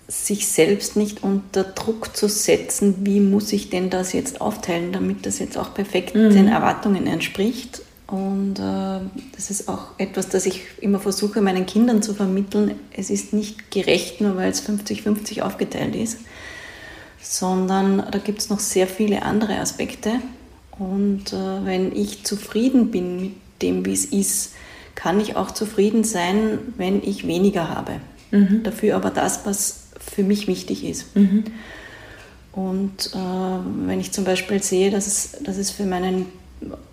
sich 0.07 0.47
selbst 0.47 0.95
nicht 0.95 1.23
unter 1.23 1.63
Druck 1.63 2.15
zu 2.15 2.29
setzen, 2.29 2.97
wie 3.05 3.19
muss 3.19 3.51
ich 3.51 3.69
denn 3.69 3.89
das 3.89 4.13
jetzt 4.13 4.39
aufteilen, 4.39 4.91
damit 4.91 5.25
das 5.25 5.39
jetzt 5.39 5.57
auch 5.57 5.73
perfekt 5.73 6.15
mhm. 6.15 6.29
den 6.29 6.47
Erwartungen 6.47 7.07
entspricht. 7.07 7.81
Und 8.07 8.59
äh, 8.59 8.99
das 9.35 9.49
ist 9.49 9.67
auch 9.67 9.87
etwas, 9.97 10.29
das 10.29 10.45
ich 10.45 10.61
immer 10.79 10.99
versuche, 10.99 11.41
meinen 11.41 11.65
Kindern 11.65 12.03
zu 12.03 12.13
vermitteln. 12.13 12.75
Es 12.95 13.09
ist 13.09 13.33
nicht 13.33 13.71
gerecht, 13.71 14.21
nur 14.21 14.35
weil 14.35 14.51
es 14.51 14.63
50-50 14.67 15.41
aufgeteilt 15.41 15.95
ist, 15.95 16.19
sondern 17.19 18.05
da 18.11 18.19
gibt 18.19 18.39
es 18.39 18.49
noch 18.51 18.59
sehr 18.59 18.87
viele 18.87 19.23
andere 19.23 19.57
Aspekte. 19.59 20.11
Und 20.77 21.33
äh, 21.33 21.65
wenn 21.65 21.95
ich 21.95 22.23
zufrieden 22.25 22.91
bin 22.91 23.19
mit 23.19 23.33
dem, 23.63 23.85
wie 23.85 23.93
es 23.93 24.05
ist, 24.05 24.53
kann 24.95 25.19
ich 25.19 25.35
auch 25.35 25.51
zufrieden 25.51 26.03
sein, 26.03 26.59
wenn 26.77 27.03
ich 27.03 27.27
weniger 27.27 27.69
habe. 27.69 27.99
Mhm. 28.31 28.63
Dafür 28.63 28.95
aber 28.95 29.11
das, 29.11 29.45
was 29.45 29.87
für 29.99 30.23
mich 30.23 30.47
wichtig 30.47 30.83
ist. 30.85 31.15
Mhm. 31.15 31.43
Und 32.53 33.11
äh, 33.13 33.87
wenn 33.87 33.99
ich 33.99 34.13
zum 34.13 34.23
Beispiel 34.23 34.63
sehe, 34.63 34.89
dass 34.89 35.07
es, 35.07 35.37
dass 35.43 35.57
es 35.57 35.71
für 35.71 35.85
meinen 35.85 36.27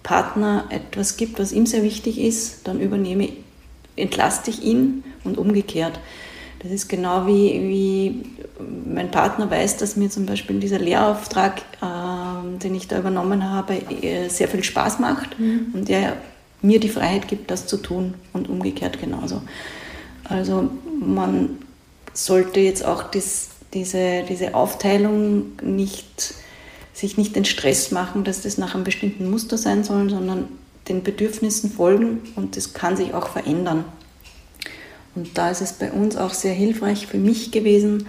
Partner 0.02 0.64
etwas 0.70 1.16
gibt, 1.16 1.38
was 1.38 1.52
ihm 1.52 1.66
sehr 1.66 1.84
wichtig 1.84 2.18
ist, 2.18 2.66
dann 2.66 2.80
übernehme, 2.80 3.28
entlaste 3.94 4.50
ich 4.50 4.62
ihn 4.62 5.04
und 5.22 5.38
umgekehrt. 5.38 6.00
Das 6.60 6.70
ist 6.70 6.88
genau 6.88 7.26
wie, 7.26 7.52
wie 7.68 8.24
mein 8.92 9.10
Partner 9.10 9.50
weiß, 9.50 9.76
dass 9.76 9.96
mir 9.96 10.10
zum 10.10 10.26
Beispiel 10.26 10.60
dieser 10.60 10.78
Lehrauftrag, 10.78 11.62
äh, 11.80 12.58
den 12.58 12.74
ich 12.74 12.88
da 12.88 12.98
übernommen 12.98 13.48
habe, 13.48 13.74
äh, 13.74 14.28
sehr 14.28 14.48
viel 14.48 14.64
Spaß 14.64 14.98
macht 14.98 15.38
mhm. 15.38 15.68
und 15.74 15.88
der 15.88 16.16
mir 16.62 16.80
die 16.80 16.88
Freiheit 16.88 17.28
gibt, 17.28 17.50
das 17.50 17.66
zu 17.66 17.76
tun 17.76 18.14
und 18.32 18.48
umgekehrt 18.48 19.00
genauso. 19.00 19.42
Also 20.24 20.70
man 21.00 21.58
sollte 22.12 22.60
jetzt 22.60 22.84
auch 22.84 23.04
das, 23.04 23.48
diese, 23.74 24.22
diese 24.28 24.54
Aufteilung 24.54 25.52
nicht, 25.62 26.34
sich 26.92 27.18
nicht 27.18 27.36
den 27.36 27.44
Stress 27.44 27.90
machen, 27.90 28.24
dass 28.24 28.42
das 28.42 28.58
nach 28.58 28.74
einem 28.74 28.84
bestimmten 28.84 29.30
Muster 29.30 29.58
sein 29.58 29.82
soll, 29.84 30.10
sondern 30.10 30.48
den 30.88 31.02
Bedürfnissen 31.02 31.70
folgen 31.70 32.20
und 32.36 32.56
das 32.56 32.74
kann 32.74 32.96
sich 32.96 33.14
auch 33.14 33.28
verändern. 33.28 33.84
Und 35.14 35.36
da 35.36 35.50
ist 35.50 35.60
es 35.60 35.74
bei 35.74 35.92
uns 35.92 36.16
auch 36.16 36.32
sehr 36.32 36.54
hilfreich 36.54 37.06
für 37.06 37.18
mich 37.18 37.50
gewesen, 37.50 38.06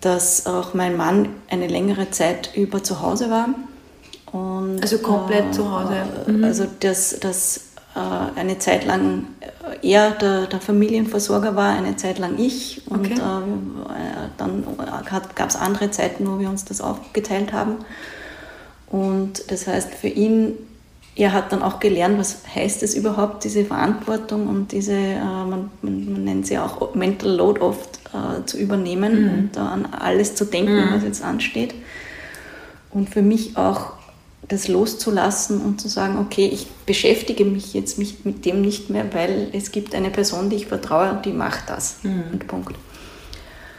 dass 0.00 0.46
auch 0.46 0.72
mein 0.72 0.96
Mann 0.96 1.28
eine 1.48 1.66
längere 1.66 2.10
Zeit 2.10 2.50
über 2.54 2.82
zu 2.82 3.02
Hause 3.02 3.30
war. 3.30 3.48
Und, 4.32 4.80
also 4.80 4.98
komplett 4.98 5.46
äh, 5.46 5.50
zu 5.50 5.70
Hause. 5.70 5.96
Mhm. 6.26 6.44
Also 6.44 6.66
dass, 6.78 7.18
dass 7.18 7.70
äh, 7.94 8.38
eine 8.38 8.58
Zeit 8.58 8.84
lang 8.84 9.26
er 9.82 10.12
der, 10.12 10.46
der, 10.46 10.60
Familienversorger 10.60 11.56
war, 11.56 11.74
eine 11.74 11.96
Zeit 11.96 12.18
lang 12.18 12.38
ich. 12.38 12.82
Und 12.88 13.06
okay. 13.06 13.14
äh, 13.14 14.28
dann 14.36 14.64
gab 15.34 15.48
es 15.48 15.56
andere 15.56 15.90
Zeiten, 15.90 16.26
wo 16.26 16.38
wir 16.38 16.48
uns 16.48 16.64
das 16.64 16.80
aufgeteilt 16.80 17.52
haben. 17.52 17.76
Und 18.86 19.50
das 19.50 19.66
heißt, 19.66 19.94
für 19.94 20.08
ihn, 20.08 20.54
er 21.16 21.32
hat 21.32 21.52
dann 21.52 21.62
auch 21.62 21.80
gelernt, 21.80 22.18
was 22.18 22.42
heißt 22.54 22.82
es 22.82 22.94
überhaupt, 22.94 23.44
diese 23.44 23.64
Verantwortung 23.64 24.48
und 24.48 24.72
diese, 24.72 24.94
äh, 24.94 25.18
man, 25.18 25.70
man, 25.82 26.12
man, 26.12 26.24
nennt 26.24 26.46
sie 26.46 26.58
auch 26.58 26.94
Mental 26.94 27.30
Load 27.30 27.60
oft, 27.60 28.00
äh, 28.12 28.44
zu 28.46 28.58
übernehmen 28.58 29.22
mhm. 29.22 29.38
und 29.38 29.58
an 29.58 29.86
alles 29.86 30.34
zu 30.34 30.44
denken, 30.44 30.76
mhm. 30.76 30.94
was 30.94 31.04
jetzt 31.04 31.22
ansteht. 31.22 31.74
Und 32.90 33.10
für 33.10 33.22
mich 33.22 33.56
auch 33.56 33.99
das 34.48 34.68
loszulassen 34.68 35.60
und 35.60 35.80
zu 35.80 35.88
sagen, 35.88 36.18
okay, 36.18 36.48
ich 36.52 36.66
beschäftige 36.86 37.44
mich 37.44 37.74
jetzt 37.74 37.98
mit 37.98 38.44
dem 38.44 38.60
nicht 38.62 38.90
mehr, 38.90 39.12
weil 39.12 39.48
es 39.52 39.70
gibt 39.70 39.94
eine 39.94 40.10
Person, 40.10 40.50
die 40.50 40.56
ich 40.56 40.66
vertraue 40.66 41.10
und 41.10 41.24
die 41.24 41.32
macht 41.32 41.68
das. 41.68 41.98
Mhm. 42.02 42.24
Und 42.32 42.46
Punkt. 42.46 42.74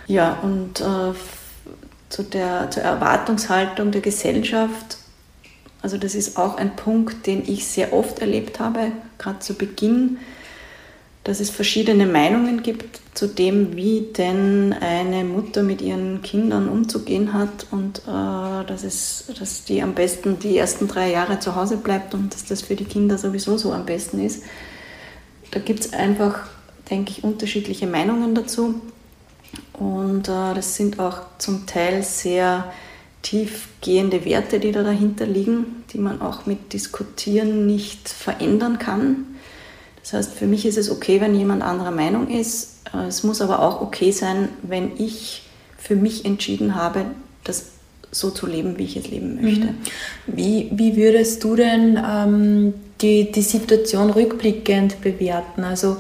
Ja, 0.08 0.40
und 0.42 0.82
äh, 0.82 1.14
zu 2.10 2.24
der, 2.24 2.70
zur 2.70 2.84
Erwartungshaltung 2.84 3.92
der 3.92 4.02
Gesellschaft, 4.02 4.98
also 5.82 5.98
das 5.98 6.16
ist 6.16 6.38
auch 6.38 6.58
ein 6.58 6.76
Punkt, 6.76 7.26
den 7.26 7.44
ich 7.48 7.68
sehr 7.68 7.94
oft 7.94 8.20
erlebt 8.20 8.60
habe, 8.60 8.92
gerade 9.18 9.40
zu 9.40 9.56
Beginn 9.56 10.20
dass 11.24 11.40
es 11.40 11.50
verschiedene 11.52 12.08
Meinungen 12.08 12.64
gibt 12.64 13.00
zu 13.14 13.28
dem, 13.28 13.76
wie 13.76 14.08
denn 14.18 14.74
eine 14.74 15.24
Mutter 15.24 15.62
mit 15.62 15.82
ihren 15.82 16.22
Kindern 16.24 16.68
umzugehen 16.68 17.34
hat 17.34 17.68
und 17.70 18.00
äh, 18.00 18.66
dass, 18.66 18.84
es, 18.84 19.32
dass 19.38 19.66
die 19.66 19.84
am 19.84 19.94
besten 19.94 20.40
die 20.40 20.58
ersten 20.58 20.88
drei 20.88 21.12
Jahre 21.12 21.40
zu 21.40 21.56
Hause 21.56 21.78
bleibt 21.78 22.14
und 22.16 22.34
dass 22.34 22.46
das 22.46 22.64
für 22.64 22.76
die 22.76 22.86
Kinder 22.86 23.18
sowieso 23.18 23.58
so 23.58 23.72
am 23.72 23.86
besten 23.86 24.24
ist. 24.24 24.44
Da 25.52 25.60
gibt 25.60 25.82
es 25.82 25.94
einfach, 25.94 26.48
denke 26.90 27.12
ich, 27.12 27.24
unterschiedliche 27.24 27.86
Meinungen 27.86 28.34
dazu. 28.34 28.82
Und 29.74 30.28
äh, 30.28 30.54
das 30.56 30.76
sind 30.76 31.00
auch 31.00 31.20
zum 31.38 31.68
Teil 31.68 32.02
sehr 32.02 32.72
tiefgehende 33.22 34.26
Werte, 34.26 34.60
die 34.60 34.72
da 34.72 34.82
dahinter 34.82 35.28
liegen, 35.28 35.84
die 35.94 36.00
man 36.00 36.22
auch 36.22 36.48
mit 36.48 36.74
Diskutieren 36.74 37.68
nicht 37.68 38.10
verändern 38.10 38.80
kann 38.80 39.31
das 40.02 40.14
heißt, 40.14 40.34
für 40.34 40.48
mich 40.48 40.66
ist 40.66 40.78
es 40.78 40.90
okay, 40.90 41.22
wenn 41.22 41.36
jemand 41.36 41.62
anderer 41.62 41.92
Meinung 41.92 42.28
ist. 42.28 42.80
Äh, 42.94 43.08
es 43.08 43.24
muss 43.24 43.42
aber 43.42 43.60
auch 43.62 43.82
okay 43.82 44.12
sein, 44.12 44.50
wenn 44.64 44.92
ich 44.98 45.44
für 45.78 45.96
mich 45.96 46.26
entschieden 46.26 46.76
habe, 46.76 47.06
das 47.44 47.68
so 48.12 48.30
zu 48.30 48.46
leben, 48.46 48.78
wie 48.78 48.84
ich 48.84 48.98
es 48.98 49.08
leben 49.08 49.42
möchte. 49.42 49.68
Mhm. 49.68 49.78
Wie, 50.28 50.70
wie 50.72 50.96
würdest 50.98 51.44
du 51.44 51.56
denn 51.56 51.98
ähm, 52.06 52.74
die, 53.02 53.32
die 53.32 53.42
Situation 53.42 54.10
rückblickend 54.10 55.02
bewerten? 55.02 55.64
Also 55.64 55.98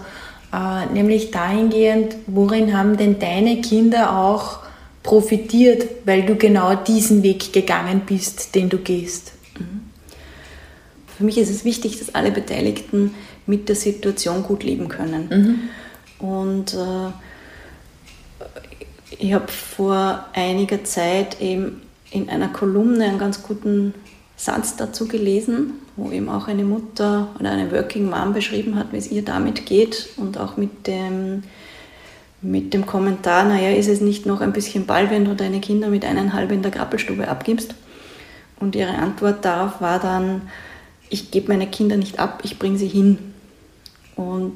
äh, 0.53 0.85
nämlich 0.93 1.31
dahingehend, 1.31 2.15
worin 2.27 2.77
haben 2.77 2.97
denn 2.97 3.19
deine 3.19 3.61
Kinder 3.61 4.19
auch 4.19 4.59
profitiert, 5.03 5.87
weil 6.05 6.23
du 6.23 6.35
genau 6.35 6.75
diesen 6.75 7.23
Weg 7.23 7.53
gegangen 7.53 8.01
bist, 8.05 8.55
den 8.55 8.69
du 8.69 8.77
gehst? 8.77 9.31
Mhm. 9.57 9.81
Für 11.17 11.23
mich 11.23 11.37
ist 11.37 11.49
es 11.49 11.63
wichtig, 11.63 11.97
dass 11.97 12.13
alle 12.13 12.31
Beteiligten 12.31 13.13
mit 13.51 13.67
der 13.67 13.75
Situation 13.75 14.43
gut 14.43 14.63
leben 14.63 14.87
können. 14.87 15.69
Mhm. 16.19 16.25
Und 16.25 16.73
äh, 16.73 17.11
ich 19.19 19.33
habe 19.33 19.49
vor 19.49 20.25
einiger 20.31 20.85
Zeit 20.85 21.41
eben 21.41 21.81
in 22.11 22.29
einer 22.29 22.47
Kolumne 22.47 23.03
einen 23.03 23.19
ganz 23.19 23.43
guten 23.43 23.93
Satz 24.37 24.77
dazu 24.77 25.05
gelesen, 25.05 25.73
wo 25.97 26.11
eben 26.11 26.29
auch 26.29 26.47
eine 26.47 26.63
Mutter 26.63 27.27
oder 27.37 27.51
eine 27.51 27.71
Working 27.73 28.09
Mom 28.09 28.33
beschrieben 28.33 28.75
hat, 28.75 28.93
wie 28.93 28.97
es 28.97 29.11
ihr 29.11 29.23
damit 29.23 29.65
geht 29.65 30.07
und 30.15 30.37
auch 30.37 30.55
mit 30.55 30.87
dem, 30.87 31.43
mit 32.41 32.73
dem 32.73 32.85
Kommentar, 32.85 33.43
naja, 33.43 33.71
ist 33.71 33.89
es 33.89 33.99
nicht 33.99 34.25
noch 34.25 34.39
ein 34.39 34.53
bisschen 34.53 34.85
bald, 34.85 35.11
wenn 35.11 35.25
du 35.25 35.35
deine 35.35 35.59
Kinder 35.59 35.89
mit 35.89 36.05
eineinhalb 36.05 36.53
in 36.53 36.61
der 36.61 36.71
Krabbelstube 36.71 37.27
abgibst? 37.27 37.75
Und 38.61 38.75
ihre 38.75 38.95
Antwort 38.95 39.43
darauf 39.43 39.81
war 39.81 39.99
dann, 39.99 40.43
ich 41.09 41.29
gebe 41.31 41.49
meine 41.49 41.67
Kinder 41.67 41.97
nicht 41.97 42.19
ab, 42.19 42.39
ich 42.43 42.57
bringe 42.57 42.77
sie 42.77 42.87
hin. 42.87 43.30
Und 44.15 44.55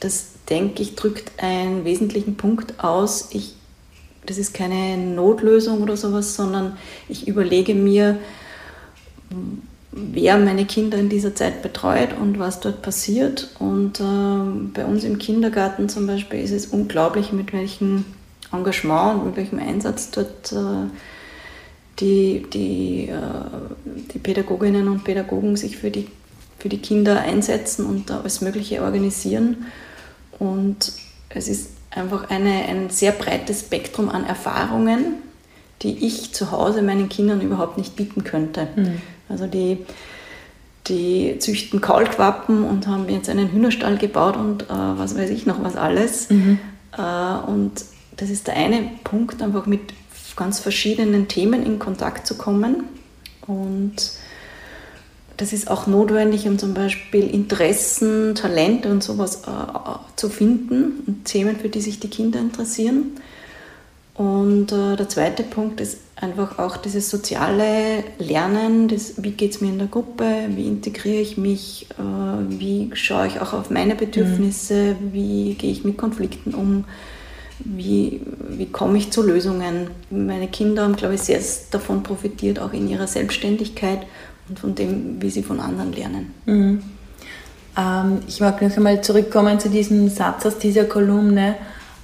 das, 0.00 0.30
denke 0.48 0.82
ich, 0.82 0.96
drückt 0.96 1.42
einen 1.42 1.84
wesentlichen 1.84 2.36
Punkt 2.36 2.82
aus. 2.82 3.28
Ich, 3.32 3.54
das 4.26 4.38
ist 4.38 4.54
keine 4.54 4.96
Notlösung 4.96 5.82
oder 5.82 5.96
sowas, 5.96 6.34
sondern 6.34 6.76
ich 7.08 7.28
überlege 7.28 7.74
mir, 7.74 8.18
wer 9.92 10.38
meine 10.38 10.64
Kinder 10.64 10.98
in 10.98 11.08
dieser 11.08 11.34
Zeit 11.34 11.62
betreut 11.62 12.10
und 12.18 12.38
was 12.38 12.60
dort 12.60 12.82
passiert. 12.82 13.50
Und 13.58 14.00
äh, 14.00 14.72
bei 14.74 14.84
uns 14.84 15.04
im 15.04 15.18
Kindergarten 15.18 15.88
zum 15.88 16.06
Beispiel 16.06 16.40
ist 16.40 16.52
es 16.52 16.66
unglaublich, 16.66 17.32
mit 17.32 17.52
welchem 17.52 18.04
Engagement 18.52 19.20
und 19.20 19.26
mit 19.26 19.36
welchem 19.36 19.58
Einsatz 19.58 20.10
dort 20.10 20.52
äh, 20.52 20.88
die, 22.00 22.46
die, 22.52 23.08
äh, 23.08 24.10
die 24.12 24.18
Pädagoginnen 24.18 24.88
und 24.88 25.04
Pädagogen 25.04 25.56
sich 25.56 25.76
für 25.76 25.90
die 25.90 26.08
für 26.62 26.68
die 26.68 26.78
Kinder 26.78 27.20
einsetzen 27.20 27.84
und 27.84 28.08
da 28.08 28.20
alles 28.20 28.40
Mögliche 28.40 28.82
organisieren. 28.82 29.66
Und 30.38 30.92
es 31.28 31.48
ist 31.48 31.70
einfach 31.90 32.30
eine, 32.30 32.52
ein 32.68 32.88
sehr 32.88 33.10
breites 33.10 33.62
Spektrum 33.62 34.08
an 34.08 34.24
Erfahrungen, 34.24 35.14
die 35.82 36.06
ich 36.06 36.32
zu 36.32 36.52
Hause 36.52 36.82
meinen 36.82 37.08
Kindern 37.08 37.40
überhaupt 37.40 37.78
nicht 37.78 37.96
bieten 37.96 38.22
könnte. 38.22 38.68
Mhm. 38.76 39.02
Also 39.28 39.48
die, 39.48 39.78
die 40.86 41.36
züchten 41.40 41.80
Kaulquappen 41.80 42.62
und 42.62 42.86
haben 42.86 43.08
jetzt 43.08 43.28
einen 43.28 43.50
Hühnerstall 43.50 43.98
gebaut 43.98 44.36
und 44.36 44.62
äh, 44.62 44.66
was 44.68 45.16
weiß 45.16 45.30
ich 45.30 45.46
noch 45.46 45.64
was 45.64 45.74
alles. 45.74 46.30
Mhm. 46.30 46.60
Äh, 46.96 47.50
und 47.50 47.72
das 48.16 48.30
ist 48.30 48.46
der 48.46 48.54
eine 48.54 48.88
Punkt, 49.02 49.42
einfach 49.42 49.66
mit 49.66 49.80
ganz 50.36 50.60
verschiedenen 50.60 51.26
Themen 51.26 51.66
in 51.66 51.80
Kontakt 51.80 52.24
zu 52.24 52.36
kommen. 52.36 52.84
Und 53.48 54.12
das 55.42 55.52
ist 55.52 55.68
auch 55.68 55.88
notwendig, 55.88 56.46
um 56.46 56.56
zum 56.56 56.72
Beispiel 56.72 57.28
Interessen, 57.28 58.36
Talente 58.36 58.88
und 58.88 59.02
sowas 59.02 59.42
äh, 59.42 60.14
zu 60.14 60.28
finden 60.28 61.02
und 61.04 61.24
Themen, 61.24 61.56
für 61.56 61.68
die 61.68 61.80
sich 61.80 61.98
die 61.98 62.08
Kinder 62.08 62.38
interessieren. 62.38 63.16
Und 64.14 64.70
äh, 64.70 64.94
der 64.94 65.08
zweite 65.08 65.42
Punkt 65.42 65.80
ist 65.80 65.98
einfach 66.14 66.60
auch 66.60 66.76
dieses 66.76 67.10
soziale 67.10 68.04
Lernen, 68.20 68.86
das, 68.86 69.14
wie 69.16 69.32
geht 69.32 69.50
es 69.50 69.60
mir 69.60 69.70
in 69.70 69.78
der 69.78 69.88
Gruppe, 69.88 70.24
wie 70.50 70.68
integriere 70.68 71.20
ich 71.20 71.36
mich, 71.36 71.88
äh, 71.98 72.58
wie 72.60 72.90
schaue 72.92 73.26
ich 73.26 73.40
auch 73.40 73.52
auf 73.52 73.68
meine 73.68 73.96
Bedürfnisse, 73.96 74.94
mhm. 75.00 75.12
wie 75.12 75.54
gehe 75.54 75.72
ich 75.72 75.82
mit 75.82 75.98
Konflikten 75.98 76.54
um, 76.54 76.84
wie, 77.58 78.20
wie 78.48 78.66
komme 78.66 78.96
ich 78.96 79.10
zu 79.10 79.24
Lösungen. 79.24 79.88
Meine 80.08 80.46
Kinder 80.46 80.84
haben, 80.84 80.94
glaube 80.94 81.16
ich, 81.16 81.22
sehr 81.22 81.40
davon 81.72 82.04
profitiert, 82.04 82.60
auch 82.60 82.72
in 82.72 82.88
ihrer 82.88 83.08
Selbstständigkeit 83.08 84.06
und 84.52 84.58
von 84.58 84.74
dem, 84.74 85.20
wie 85.20 85.30
sie 85.30 85.42
von 85.42 85.60
anderen 85.60 85.92
lernen. 85.92 86.34
Mhm. 86.44 86.82
Ähm, 87.78 88.18
ich 88.28 88.40
mag 88.40 88.60
noch 88.60 88.76
einmal 88.76 89.00
zurückkommen 89.00 89.58
zu 89.58 89.70
diesem 89.70 90.08
Satz 90.08 90.44
aus 90.44 90.58
dieser 90.58 90.84
Kolumne, 90.84 91.56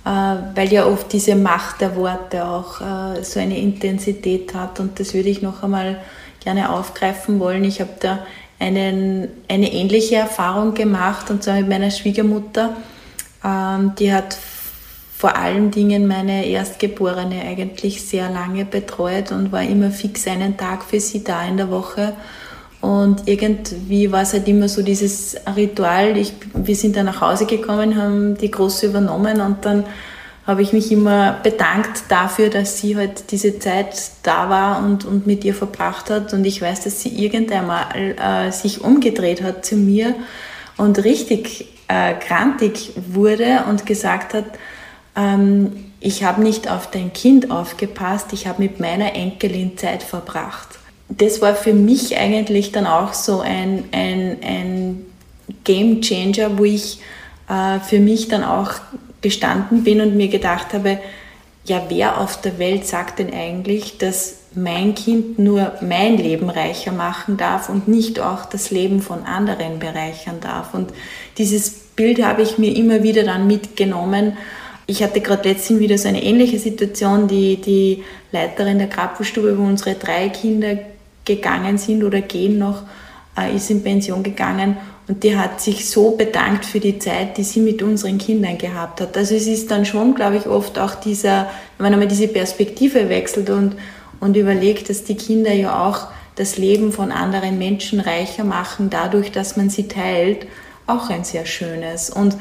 äh, 0.04 0.08
weil 0.54 0.72
ja 0.72 0.86
oft 0.86 1.12
diese 1.12 1.36
Macht 1.36 1.82
der 1.82 1.94
Worte 1.94 2.46
auch 2.46 2.80
äh, 2.80 3.22
so 3.22 3.38
eine 3.38 3.58
Intensität 3.58 4.54
hat 4.54 4.80
und 4.80 4.98
das 4.98 5.12
würde 5.12 5.28
ich 5.28 5.42
noch 5.42 5.62
einmal 5.62 5.98
gerne 6.42 6.72
aufgreifen 6.72 7.38
wollen. 7.38 7.64
Ich 7.64 7.80
habe 7.80 7.90
da 8.00 8.20
einen, 8.58 9.28
eine 9.48 9.70
ähnliche 9.72 10.16
Erfahrung 10.16 10.72
gemacht 10.72 11.30
und 11.30 11.42
zwar 11.42 11.56
mit 11.56 11.68
meiner 11.68 11.90
Schwiegermutter. 11.90 12.76
Ähm, 13.44 13.92
die 13.98 14.12
hat 14.12 14.38
vor 15.18 15.36
allen 15.36 15.72
Dingen 15.72 16.06
meine 16.06 16.46
Erstgeborene 16.46 17.42
eigentlich 17.42 18.06
sehr 18.06 18.30
lange 18.30 18.64
betreut 18.64 19.32
und 19.32 19.50
war 19.50 19.64
immer 19.64 19.90
fix 19.90 20.28
einen 20.28 20.56
Tag 20.56 20.84
für 20.84 21.00
sie 21.00 21.24
da 21.24 21.44
in 21.44 21.56
der 21.56 21.72
Woche. 21.72 22.12
Und 22.80 23.26
irgendwie 23.26 24.12
war 24.12 24.22
es 24.22 24.32
halt 24.32 24.46
immer 24.46 24.68
so 24.68 24.80
dieses 24.80 25.36
Ritual. 25.56 26.16
Ich, 26.16 26.34
wir 26.54 26.76
sind 26.76 26.94
dann 26.94 27.06
nach 27.06 27.20
Hause 27.20 27.46
gekommen, 27.46 28.00
haben 28.00 28.38
die 28.38 28.48
Große 28.48 28.86
übernommen 28.86 29.40
und 29.40 29.64
dann 29.64 29.86
habe 30.46 30.62
ich 30.62 30.72
mich 30.72 30.92
immer 30.92 31.40
bedankt 31.42 32.04
dafür, 32.10 32.48
dass 32.48 32.78
sie 32.78 32.96
halt 32.96 33.32
diese 33.32 33.58
Zeit 33.58 34.00
da 34.22 34.48
war 34.48 34.84
und, 34.84 35.04
und 35.04 35.26
mit 35.26 35.44
ihr 35.44 35.54
verbracht 35.54 36.10
hat. 36.10 36.32
Und 36.32 36.44
ich 36.44 36.62
weiß, 36.62 36.84
dass 36.84 37.02
sie 37.02 37.08
irgendwann 37.08 37.66
mal 37.66 37.86
äh, 37.92 38.52
sich 38.52 38.82
umgedreht 38.82 39.42
hat 39.42 39.66
zu 39.66 39.74
mir 39.74 40.14
und 40.76 41.02
richtig 41.02 41.66
äh, 41.88 42.14
grantig 42.24 42.92
wurde 43.12 43.64
und 43.68 43.84
gesagt 43.84 44.32
hat, 44.32 44.44
ähm, 45.18 45.72
ich 46.00 46.22
habe 46.22 46.42
nicht 46.42 46.70
auf 46.70 46.90
dein 46.90 47.12
Kind 47.12 47.50
aufgepasst, 47.50 48.32
ich 48.32 48.46
habe 48.46 48.62
mit 48.62 48.78
meiner 48.78 49.14
Enkelin 49.14 49.76
Zeit 49.76 50.02
verbracht. 50.02 50.68
Das 51.08 51.40
war 51.40 51.54
für 51.54 51.72
mich 51.72 52.16
eigentlich 52.16 52.70
dann 52.70 52.86
auch 52.86 53.14
so 53.14 53.40
ein, 53.40 53.84
ein, 53.92 54.36
ein 54.42 55.06
Game 55.64 56.00
Changer, 56.02 56.58
wo 56.58 56.64
ich 56.64 57.00
äh, 57.48 57.80
für 57.80 57.98
mich 57.98 58.28
dann 58.28 58.44
auch 58.44 58.72
gestanden 59.20 59.82
bin 59.82 60.00
und 60.00 60.16
mir 60.16 60.28
gedacht 60.28 60.72
habe, 60.72 60.98
ja, 61.64 61.82
wer 61.88 62.20
auf 62.20 62.40
der 62.40 62.58
Welt 62.58 62.86
sagt 62.86 63.18
denn 63.18 63.32
eigentlich, 63.32 63.98
dass 63.98 64.36
mein 64.54 64.94
Kind 64.94 65.38
nur 65.38 65.72
mein 65.80 66.16
Leben 66.16 66.48
reicher 66.48 66.92
machen 66.92 67.36
darf 67.36 67.68
und 67.68 67.88
nicht 67.88 68.20
auch 68.20 68.46
das 68.46 68.70
Leben 68.70 69.02
von 69.02 69.24
anderen 69.24 69.78
bereichern 69.78 70.40
darf? 70.40 70.72
Und 70.72 70.92
dieses 71.36 71.70
Bild 71.70 72.22
habe 72.24 72.42
ich 72.42 72.58
mir 72.58 72.74
immer 72.74 73.02
wieder 73.02 73.24
dann 73.24 73.46
mitgenommen 73.46 74.36
ich 74.88 75.02
hatte 75.02 75.20
gerade 75.20 75.50
letztens 75.50 75.80
wieder 75.80 75.98
so 75.98 76.08
eine 76.08 76.22
ähnliche 76.22 76.58
Situation. 76.58 77.28
Die, 77.28 77.60
die 77.60 78.02
Leiterin 78.32 78.78
der 78.78 78.88
Krapelstube, 78.88 79.56
wo 79.58 79.62
unsere 79.62 79.94
drei 79.94 80.30
Kinder 80.30 80.78
gegangen 81.26 81.76
sind 81.76 82.02
oder 82.02 82.22
gehen 82.22 82.58
noch, 82.58 82.84
äh, 83.38 83.54
ist 83.54 83.70
in 83.70 83.82
Pension 83.82 84.22
gegangen 84.22 84.78
und 85.06 85.22
die 85.24 85.36
hat 85.36 85.60
sich 85.60 85.88
so 85.88 86.12
bedankt 86.12 86.64
für 86.64 86.80
die 86.80 86.98
Zeit, 86.98 87.36
die 87.36 87.44
sie 87.44 87.60
mit 87.60 87.82
unseren 87.82 88.16
Kindern 88.16 88.56
gehabt 88.56 89.02
hat. 89.02 89.16
Also 89.16 89.34
es 89.34 89.46
ist 89.46 89.70
dann 89.70 89.84
schon, 89.84 90.14
glaube 90.14 90.36
ich, 90.36 90.46
oft 90.46 90.78
auch 90.78 90.94
dieser, 90.94 91.48
wenn 91.76 91.84
man 91.84 91.92
einmal 91.92 92.08
diese 92.08 92.28
Perspektive 92.28 93.10
wechselt 93.10 93.50
und, 93.50 93.76
und 94.20 94.36
überlegt, 94.36 94.88
dass 94.88 95.04
die 95.04 95.16
Kinder 95.16 95.52
ja 95.52 95.86
auch 95.86 96.08
das 96.36 96.56
Leben 96.56 96.92
von 96.92 97.12
anderen 97.12 97.58
Menschen 97.58 98.00
reicher 98.00 98.44
machen, 98.44 98.88
dadurch, 98.88 99.32
dass 99.32 99.56
man 99.56 99.68
sie 99.68 99.88
teilt, 99.88 100.46
auch 100.86 101.10
ein 101.10 101.24
sehr 101.24 101.44
schönes. 101.44 102.10
Und 102.10 102.36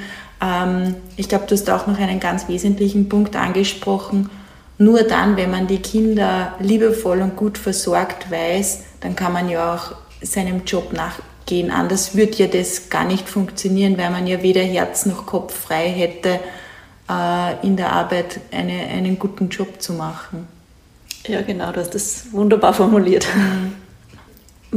ich 1.15 1.30
glaube, 1.30 1.45
du 1.47 1.56
hast 1.56 1.69
auch 1.69 1.88
noch 1.88 1.97
einen 1.97 2.19
ganz 2.19 2.47
wesentlichen 2.47 3.10
Punkt 3.10 3.36
angesprochen. 3.36 4.30
Nur 4.78 5.04
dann, 5.04 5.36
wenn 5.38 5.50
man 5.50 5.65
die 5.65 5.80
Kinder 5.80 6.54
liebevoll 6.60 7.21
und 7.21 7.36
gut 7.36 7.58
versorgt 7.58 8.30
weiß, 8.30 8.84
dann 9.02 9.15
kann 9.15 9.34
man 9.34 9.50
ja 9.50 9.73
auch 9.73 9.95
seinem 10.21 10.63
Job 10.65 10.93
nachgehen. 10.93 11.71
Anders 11.71 12.15
würde 12.15 12.34
ja 12.38 12.47
das 12.47 12.89
gar 12.89 13.06
nicht 13.06 13.28
funktionieren, 13.28 13.97
weil 13.97 14.12
man 14.12 14.28
ja 14.28 14.43
weder 14.43 14.62
Herz 14.62 15.08
noch 15.08 15.26
Kopf 15.26 15.54
frei 15.54 15.89
hätte, 15.89 16.39
äh, 17.10 17.65
in 17.65 17.76
der 17.76 17.91
Arbeit 17.91 18.39
eine, 18.52 18.73
einen 18.73 19.17
guten 19.17 19.50
Job 19.50 19.82
zu 19.82 19.93
machen. 19.93 20.47
Ja, 21.26 21.41
genau, 21.41 21.71
du 21.71 21.80
hast 21.80 21.95
das 21.95 22.32
wunderbar 22.32 22.73
formuliert. 22.73 23.28
Mhm. 23.36 23.73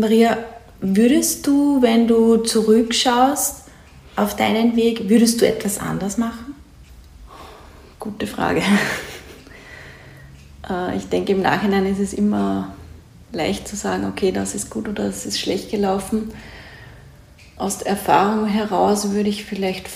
Maria, 0.01 0.39
würdest 0.81 1.47
du, 1.47 1.83
wenn 1.83 2.09
du 2.09 2.39
zurückschaust, 2.39 3.60
auf 4.21 4.37
deinen 4.37 4.77
Weg, 4.77 5.09
würdest 5.09 5.41
du 5.41 5.47
etwas 5.47 5.79
anders 5.79 6.19
machen? 6.19 6.55
Gute 7.99 8.27
Frage. 8.27 8.63
Äh, 10.69 10.95
ich 10.99 11.09
denke, 11.09 11.33
im 11.33 11.41
Nachhinein 11.41 11.87
ist 11.87 11.99
es 11.99 12.13
immer 12.13 12.75
leicht 13.33 13.67
zu 13.67 13.77
sagen, 13.77 14.05
okay, 14.05 14.31
das 14.31 14.55
ist 14.55 14.69
gut 14.69 14.89
oder 14.91 15.05
das 15.05 15.25
ist 15.25 15.41
schlecht 15.41 15.71
gelaufen. 15.71 16.33
Aus 17.57 17.79
der 17.79 17.89
Erfahrung 17.89 18.45
heraus 18.47 19.13
würde 19.13 19.31
ich 19.31 19.47
vielleicht 19.47 19.89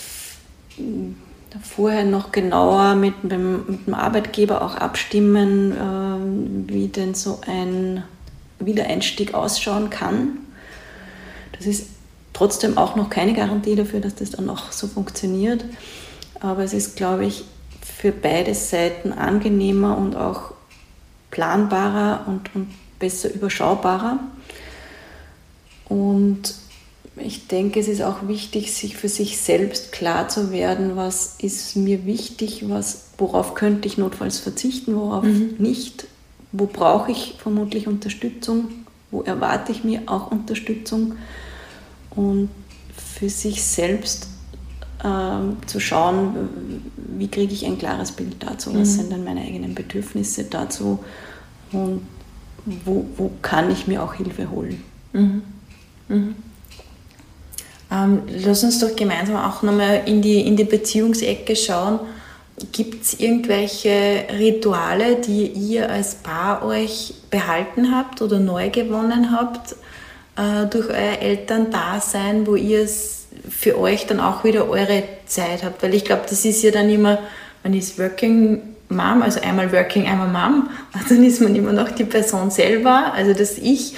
vorher 1.62 2.04
noch 2.04 2.32
genauer 2.32 2.94
mit 2.94 3.12
dem, 3.22 3.66
mit 3.66 3.86
dem 3.86 3.94
Arbeitgeber 3.94 4.62
auch 4.62 4.76
abstimmen, 4.76 5.72
äh, 5.72 6.72
wie 6.72 6.88
denn 6.88 7.14
so 7.14 7.42
ein 7.46 8.02
Wiedereinstieg 8.58 9.34
ausschauen 9.34 9.90
kann. 9.90 10.38
Das 11.52 11.66
ist 11.66 11.93
trotzdem 12.34 12.76
auch 12.76 12.96
noch 12.96 13.08
keine 13.08 13.32
Garantie 13.32 13.76
dafür, 13.76 14.00
dass 14.00 14.16
das 14.16 14.32
dann 14.32 14.50
auch 14.50 14.70
so 14.70 14.86
funktioniert. 14.86 15.64
Aber 16.40 16.62
es 16.62 16.74
ist, 16.74 16.96
glaube 16.96 17.24
ich, 17.24 17.44
für 17.80 18.12
beide 18.12 18.54
Seiten 18.54 19.12
angenehmer 19.12 19.96
und 19.96 20.14
auch 20.14 20.52
planbarer 21.30 22.26
und, 22.26 22.54
und 22.54 22.68
besser 22.98 23.32
überschaubarer. 23.32 24.18
Und 25.88 26.54
ich 27.16 27.46
denke, 27.46 27.80
es 27.80 27.88
ist 27.88 28.02
auch 28.02 28.26
wichtig, 28.26 28.74
sich 28.74 28.96
für 28.96 29.08
sich 29.08 29.38
selbst 29.38 29.92
klar 29.92 30.28
zu 30.28 30.50
werden, 30.50 30.96
was 30.96 31.36
ist 31.38 31.76
mir 31.76 32.06
wichtig, 32.06 32.68
was, 32.68 33.10
worauf 33.18 33.54
könnte 33.54 33.86
ich 33.86 33.98
notfalls 33.98 34.38
verzichten, 34.40 34.96
worauf 34.96 35.24
mhm. 35.24 35.54
nicht, 35.58 36.06
wo 36.52 36.66
brauche 36.66 37.12
ich 37.12 37.36
vermutlich 37.38 37.86
Unterstützung, 37.86 38.70
wo 39.10 39.22
erwarte 39.22 39.70
ich 39.70 39.84
mir 39.84 40.02
auch 40.06 40.30
Unterstützung 40.30 41.14
und 42.16 42.48
für 42.96 43.28
sich 43.28 43.62
selbst 43.62 44.28
äh, 45.02 45.66
zu 45.66 45.80
schauen, 45.80 46.82
wie 46.96 47.28
kriege 47.28 47.52
ich 47.52 47.64
ein 47.66 47.78
klares 47.78 48.12
Bild 48.12 48.36
dazu, 48.40 48.70
was 48.74 48.88
mhm. 48.90 48.92
sind 48.92 49.12
denn 49.12 49.24
meine 49.24 49.42
eigenen 49.42 49.74
Bedürfnisse 49.74 50.44
dazu 50.44 51.00
und 51.72 52.02
wo, 52.84 53.06
wo 53.16 53.30
kann 53.42 53.70
ich 53.70 53.86
mir 53.86 54.02
auch 54.02 54.14
Hilfe 54.14 54.50
holen. 54.50 54.82
Mhm. 55.12 55.42
Mhm. 56.08 56.34
Ähm, 57.90 58.22
lass 58.44 58.64
uns 58.64 58.78
doch 58.78 58.96
gemeinsam 58.96 59.36
auch 59.36 59.62
nochmal 59.62 60.02
in 60.06 60.22
die, 60.22 60.40
in 60.40 60.56
die 60.56 60.64
Beziehungsecke 60.64 61.54
schauen. 61.54 62.00
Gibt 62.72 63.04
es 63.04 63.20
irgendwelche 63.20 64.24
Rituale, 64.38 65.16
die 65.16 65.46
ihr 65.48 65.90
als 65.90 66.14
Paar 66.14 66.64
euch 66.64 67.14
behalten 67.30 67.94
habt 67.94 68.22
oder 68.22 68.38
neu 68.38 68.70
gewonnen 68.70 69.32
habt, 69.32 69.76
äh, 70.36 70.66
durch 70.66 70.88
euer 70.88 71.18
Elterndasein, 71.20 72.46
wo 72.46 72.54
ihr 72.54 72.82
es 72.82 73.26
für 73.48 73.78
euch 73.78 74.06
dann 74.06 74.20
auch 74.20 74.44
wieder 74.44 74.68
eure 74.68 75.02
Zeit 75.26 75.64
habt. 75.64 75.82
Weil 75.82 75.94
ich 75.94 76.04
glaube, 76.04 76.22
das 76.28 76.44
ist 76.44 76.62
ja 76.62 76.70
dann 76.70 76.88
immer, 76.88 77.18
man 77.62 77.74
ist 77.74 77.98
Working 77.98 78.62
Mom, 78.88 79.22
also 79.22 79.40
einmal 79.40 79.72
Working, 79.72 80.06
einmal 80.06 80.28
Mom, 80.28 80.68
und 80.94 81.10
dann 81.10 81.24
ist 81.24 81.40
man 81.40 81.54
immer 81.54 81.72
noch 81.72 81.90
die 81.90 82.04
Person 82.04 82.50
selber, 82.50 83.12
also 83.14 83.32
das 83.32 83.58
Ich. 83.58 83.96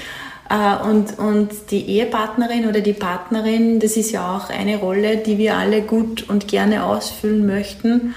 Äh, 0.49 0.89
und, 0.89 1.19
und 1.19 1.51
die 1.71 1.87
Ehepartnerin 1.89 2.69
oder 2.69 2.81
die 2.81 2.93
Partnerin, 2.93 3.81
das 3.81 3.97
ist 3.97 4.13
ja 4.13 4.37
auch 4.37 4.49
eine 4.49 4.79
Rolle, 4.79 5.17
die 5.17 5.39
wir 5.39 5.57
alle 5.57 5.83
gut 5.83 6.29
und 6.29 6.49
gerne 6.49 6.85
ausfüllen 6.85 7.47
möchten 7.47 8.15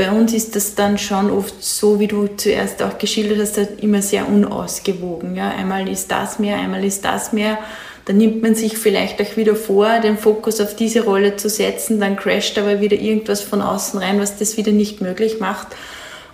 bei 0.00 0.10
uns 0.10 0.32
ist 0.32 0.56
das 0.56 0.74
dann 0.74 0.96
schon 0.96 1.30
oft 1.30 1.62
so, 1.62 2.00
wie 2.00 2.06
du 2.06 2.26
zuerst 2.26 2.82
auch 2.82 2.96
geschildert 2.96 3.38
hast, 3.38 3.58
halt 3.58 3.82
immer 3.82 4.00
sehr 4.00 4.26
unausgewogen. 4.26 5.36
Ja? 5.36 5.50
Einmal 5.50 5.90
ist 5.90 6.10
das 6.10 6.38
mehr, 6.38 6.56
einmal 6.56 6.82
ist 6.86 7.04
das 7.04 7.34
mehr. 7.34 7.58
Dann 8.06 8.16
nimmt 8.16 8.40
man 8.40 8.54
sich 8.54 8.78
vielleicht 8.78 9.20
auch 9.20 9.36
wieder 9.36 9.54
vor, 9.54 10.00
den 10.00 10.16
Fokus 10.16 10.58
auf 10.62 10.74
diese 10.74 11.04
Rolle 11.04 11.36
zu 11.36 11.50
setzen, 11.50 12.00
dann 12.00 12.16
crasht 12.16 12.56
aber 12.56 12.80
wieder 12.80 12.96
irgendwas 12.96 13.42
von 13.42 13.60
außen 13.60 14.00
rein, 14.00 14.18
was 14.18 14.38
das 14.38 14.56
wieder 14.56 14.72
nicht 14.72 15.02
möglich 15.02 15.38
macht. 15.38 15.66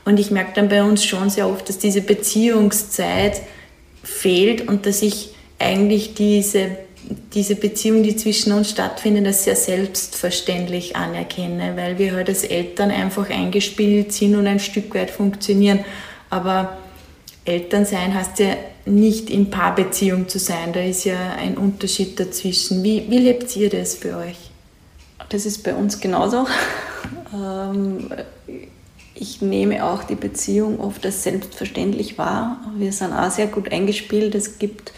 Und 0.05 0.21
ich 0.21 0.31
merke 0.31 0.53
dann 0.55 0.69
bei 0.69 0.85
uns 0.85 1.05
schon 1.05 1.29
sehr 1.29 1.49
oft, 1.49 1.69
dass 1.69 1.79
diese 1.79 2.03
Beziehungszeit 2.03 3.43
fehlt 4.05 4.69
und 4.69 4.87
dass 4.87 5.03
ich 5.03 5.35
eigentlich 5.59 6.15
diese 6.15 6.77
diese 7.35 7.57
Beziehung, 7.57 8.03
die 8.03 8.17
zwischen 8.17 8.53
uns 8.53 8.71
stattfindet, 8.71 9.27
als 9.27 9.45
sehr 9.45 9.57
selbstverständlich 9.57 10.97
anerkenne, 10.97 11.77
weil 11.77 11.99
wir 11.99 12.15
halt 12.15 12.29
als 12.29 12.45
Eltern 12.45 12.91
einfach 12.91 13.31
eingespielt 13.31 14.13
sind 14.13 14.35
und 14.35 14.47
ein 14.47 14.61
Stück 14.61 14.95
weit 14.95 15.11
funktionieren. 15.11 15.85
Aber 16.31 16.79
Elternsein 17.45 18.15
heißt 18.15 18.39
ja 18.41 18.57
nicht 18.87 19.31
in 19.31 19.51
Paarbeziehung 19.51 20.29
zu 20.29 20.39
sein, 20.39 20.73
da 20.73 20.81
ist 20.81 21.05
ja 21.05 21.35
ein 21.39 21.57
Unterschied 21.57 22.19
dazwischen. 22.19 22.83
Wie, 22.83 23.07
wie 23.09 23.19
lebt 23.19 23.55
ihr 23.57 23.71
das 23.71 23.95
für 23.95 24.17
euch? 24.17 24.51
Das 25.29 25.47
ist 25.47 25.63
bei 25.63 25.75
uns 25.75 26.01
genauso. 26.01 26.47
Ähm, 27.33 28.11
ich 29.15 29.41
nehme 29.41 29.85
auch 29.85 30.05
die 30.05 30.15
Beziehung 30.15 30.79
oft 30.81 31.05
als 31.07 31.23
selbstverständlich 31.23 32.19
wahr. 32.19 32.61
Wir 32.77 32.93
sind 32.93 33.13
auch 33.13 33.31
sehr 33.31 33.47
gut 33.47 33.73
eingespielt. 33.73 34.35
Es 34.35 34.59
gibt 34.59 34.93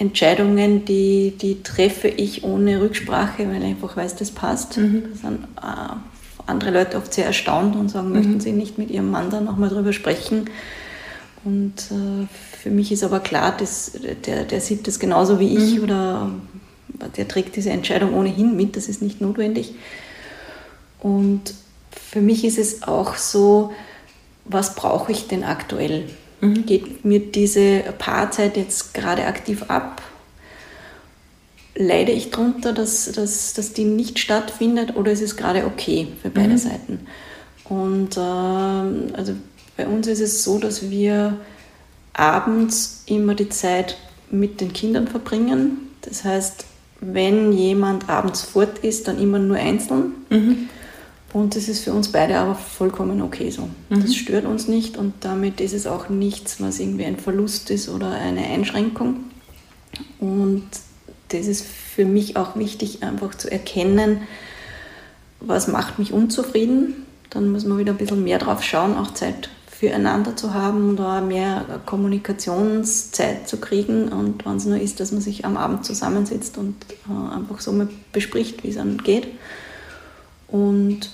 Entscheidungen, 0.00 0.86
die, 0.86 1.34
die 1.38 1.62
treffe 1.62 2.08
ich 2.08 2.42
ohne 2.42 2.80
Rücksprache, 2.80 3.46
weil 3.46 3.58
ich 3.58 3.68
einfach 3.68 3.98
weiß, 3.98 4.16
das 4.16 4.30
passt. 4.30 4.78
Mhm. 4.78 5.02
Da 5.02 5.28
sind 5.28 5.44
äh, 5.62 6.46
andere 6.46 6.70
Leute 6.70 6.96
oft 6.96 7.12
sehr 7.12 7.26
erstaunt 7.26 7.76
und 7.76 7.90
sagen, 7.90 8.08
mhm. 8.08 8.14
möchten 8.14 8.40
sie 8.40 8.52
nicht 8.52 8.78
mit 8.78 8.90
ihrem 8.90 9.10
Mann 9.10 9.28
da 9.28 9.42
nochmal 9.42 9.68
drüber 9.68 9.92
sprechen. 9.92 10.48
Und 11.44 11.74
äh, 11.90 12.26
für 12.56 12.70
mich 12.70 12.92
ist 12.92 13.04
aber 13.04 13.20
klar, 13.20 13.54
dass, 13.54 13.92
der, 14.24 14.44
der 14.44 14.60
sieht 14.62 14.86
das 14.86 14.98
genauso 14.98 15.38
wie 15.38 15.54
ich 15.54 15.76
mhm. 15.76 15.82
oder 15.84 16.30
der 17.18 17.28
trägt 17.28 17.56
diese 17.56 17.70
Entscheidung 17.70 18.14
ohnehin 18.14 18.56
mit, 18.56 18.76
das 18.76 18.88
ist 18.88 19.02
nicht 19.02 19.20
notwendig. 19.20 19.74
Und 20.98 21.52
für 21.90 22.22
mich 22.22 22.44
ist 22.44 22.58
es 22.58 22.82
auch 22.84 23.16
so, 23.16 23.72
was 24.46 24.74
brauche 24.74 25.12
ich 25.12 25.28
denn 25.28 25.44
aktuell? 25.44 26.04
Mhm. 26.40 26.66
Geht 26.66 27.04
mir 27.04 27.20
diese 27.20 27.80
Paarzeit 27.98 28.56
jetzt 28.56 28.94
gerade 28.94 29.26
aktiv 29.26 29.64
ab? 29.68 30.02
Leide 31.74 32.12
ich 32.12 32.30
darunter, 32.30 32.72
dass, 32.72 33.10
dass, 33.12 33.54
dass 33.54 33.72
die 33.72 33.84
nicht 33.84 34.18
stattfindet 34.18 34.96
oder 34.96 35.12
ist 35.12 35.22
es 35.22 35.36
gerade 35.36 35.64
okay 35.66 36.08
für 36.20 36.30
beide 36.30 36.50
mhm. 36.50 36.58
Seiten? 36.58 37.06
Und 37.64 38.16
äh, 38.16 38.20
also 39.16 39.34
bei 39.76 39.86
uns 39.86 40.06
ist 40.06 40.20
es 40.20 40.44
so, 40.44 40.58
dass 40.58 40.90
wir 40.90 41.38
abends 42.12 43.04
immer 43.06 43.34
die 43.34 43.48
Zeit 43.48 43.96
mit 44.30 44.60
den 44.60 44.72
Kindern 44.72 45.08
verbringen. 45.08 45.90
Das 46.02 46.24
heißt, 46.24 46.64
wenn 47.00 47.52
jemand 47.52 48.08
abends 48.08 48.42
fort 48.42 48.78
ist, 48.80 49.08
dann 49.08 49.18
immer 49.18 49.38
nur 49.38 49.56
einzeln. 49.56 50.12
Mhm. 50.28 50.68
Und 51.32 51.54
das 51.54 51.68
ist 51.68 51.84
für 51.84 51.92
uns 51.92 52.10
beide 52.10 52.38
aber 52.38 52.54
vollkommen 52.54 53.22
okay 53.22 53.50
so. 53.50 53.68
Mhm. 53.88 54.02
Das 54.02 54.14
stört 54.14 54.44
uns 54.44 54.66
nicht 54.66 54.96
und 54.96 55.14
damit 55.20 55.60
ist 55.60 55.72
es 55.72 55.86
auch 55.86 56.08
nichts, 56.08 56.60
was 56.60 56.80
irgendwie 56.80 57.04
ein 57.04 57.18
Verlust 57.18 57.70
ist 57.70 57.88
oder 57.88 58.10
eine 58.10 58.44
Einschränkung. 58.44 59.24
Und 60.18 60.64
das 61.28 61.46
ist 61.46 61.64
für 61.64 62.04
mich 62.04 62.36
auch 62.36 62.56
wichtig, 62.56 63.02
einfach 63.02 63.34
zu 63.34 63.50
erkennen, 63.50 64.22
was 65.40 65.68
macht 65.68 65.98
mich 65.98 66.12
unzufrieden. 66.12 67.06
Dann 67.30 67.50
muss 67.52 67.64
man 67.64 67.78
wieder 67.78 67.92
ein 67.92 67.98
bisschen 67.98 68.24
mehr 68.24 68.38
drauf 68.38 68.64
schauen, 68.64 68.96
auch 68.96 69.14
Zeit 69.14 69.48
füreinander 69.68 70.36
zu 70.36 70.52
haben 70.52 70.90
und 70.90 71.00
auch 71.00 71.22
mehr 71.22 71.64
Kommunikationszeit 71.86 73.48
zu 73.48 73.58
kriegen. 73.58 74.08
Und 74.08 74.44
wenn 74.44 74.56
es 74.56 74.66
nur 74.66 74.78
ist, 74.78 75.00
dass 75.00 75.12
man 75.12 75.22
sich 75.22 75.44
am 75.44 75.56
Abend 75.56 75.84
zusammensitzt 75.84 76.58
und 76.58 76.74
äh, 77.08 77.34
einfach 77.34 77.60
so 77.60 77.72
mal 77.72 77.88
bespricht, 78.12 78.62
wie 78.64 78.68
es 78.68 78.76
einem 78.76 79.02
geht. 79.02 79.28
Und 80.50 81.10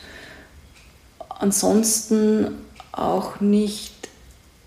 ansonsten 1.29 2.49
auch 2.92 3.40
nicht 3.40 3.92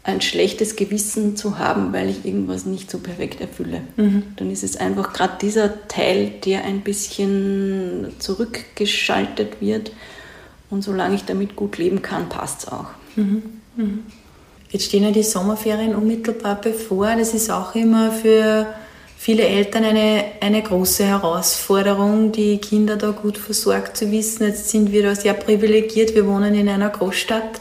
ein 0.04 0.22
schlechtes 0.22 0.76
Gewissen 0.76 1.36
zu 1.36 1.60
haben, 1.60 1.94
weil 1.94 2.10
ich 2.10 2.26
irgendwas 2.26 2.66
nicht 2.66 2.90
so 2.90 3.00
perfekt 3.00 3.42
erfülle. 3.42 3.82
Mhm. 3.98 4.24
Dann 4.38 4.50
ist 4.50 4.64
es 4.64 4.78
einfach 4.78 5.14
gerade 5.14 5.34
dieser 5.42 5.88
Teil, 5.88 6.32
der 6.46 6.64
ein 6.64 6.82
bisschen 6.82 8.08
zurückgeschaltet 8.20 9.62
wird. 9.62 9.92
Und 10.70 10.84
solange 10.84 11.16
ich 11.16 11.26
damit 11.26 11.56
gut 11.56 11.78
leben 11.78 12.02
kann, 12.02 12.30
passt 12.30 12.64
es 12.64 12.72
auch. 12.72 12.88
Mhm. 13.16 13.44
Mhm. 13.76 14.04
Jetzt 14.70 14.86
stehen 14.86 15.04
ja 15.04 15.12
die 15.12 15.24
Sommerferien 15.24 15.96
unmittelbar 15.96 16.62
bevor. 16.62 17.16
Das 17.16 17.34
ist 17.34 17.50
auch 17.50 17.76
immer 17.76 18.12
für 18.12 18.68
viele 19.20 19.44
Eltern 19.44 19.84
eine, 19.84 20.24
eine 20.40 20.64
große 20.64 21.04
Herausforderung, 21.04 22.32
die 22.32 22.58
Kinder 22.58 22.96
da 22.96 23.12
gut 23.12 23.38
versorgt 23.38 23.98
zu 23.98 24.10
wissen. 24.14 24.48
Jetzt 24.48 24.70
sind 24.70 24.94
wir 24.94 25.04
da 25.04 25.14
sehr 25.14 25.34
privilegiert. 25.34 26.16
Wir 26.16 26.26
wohnen 26.26 26.56
in 26.56 26.70
einer 26.70 26.90
Großstadt, 26.90 27.60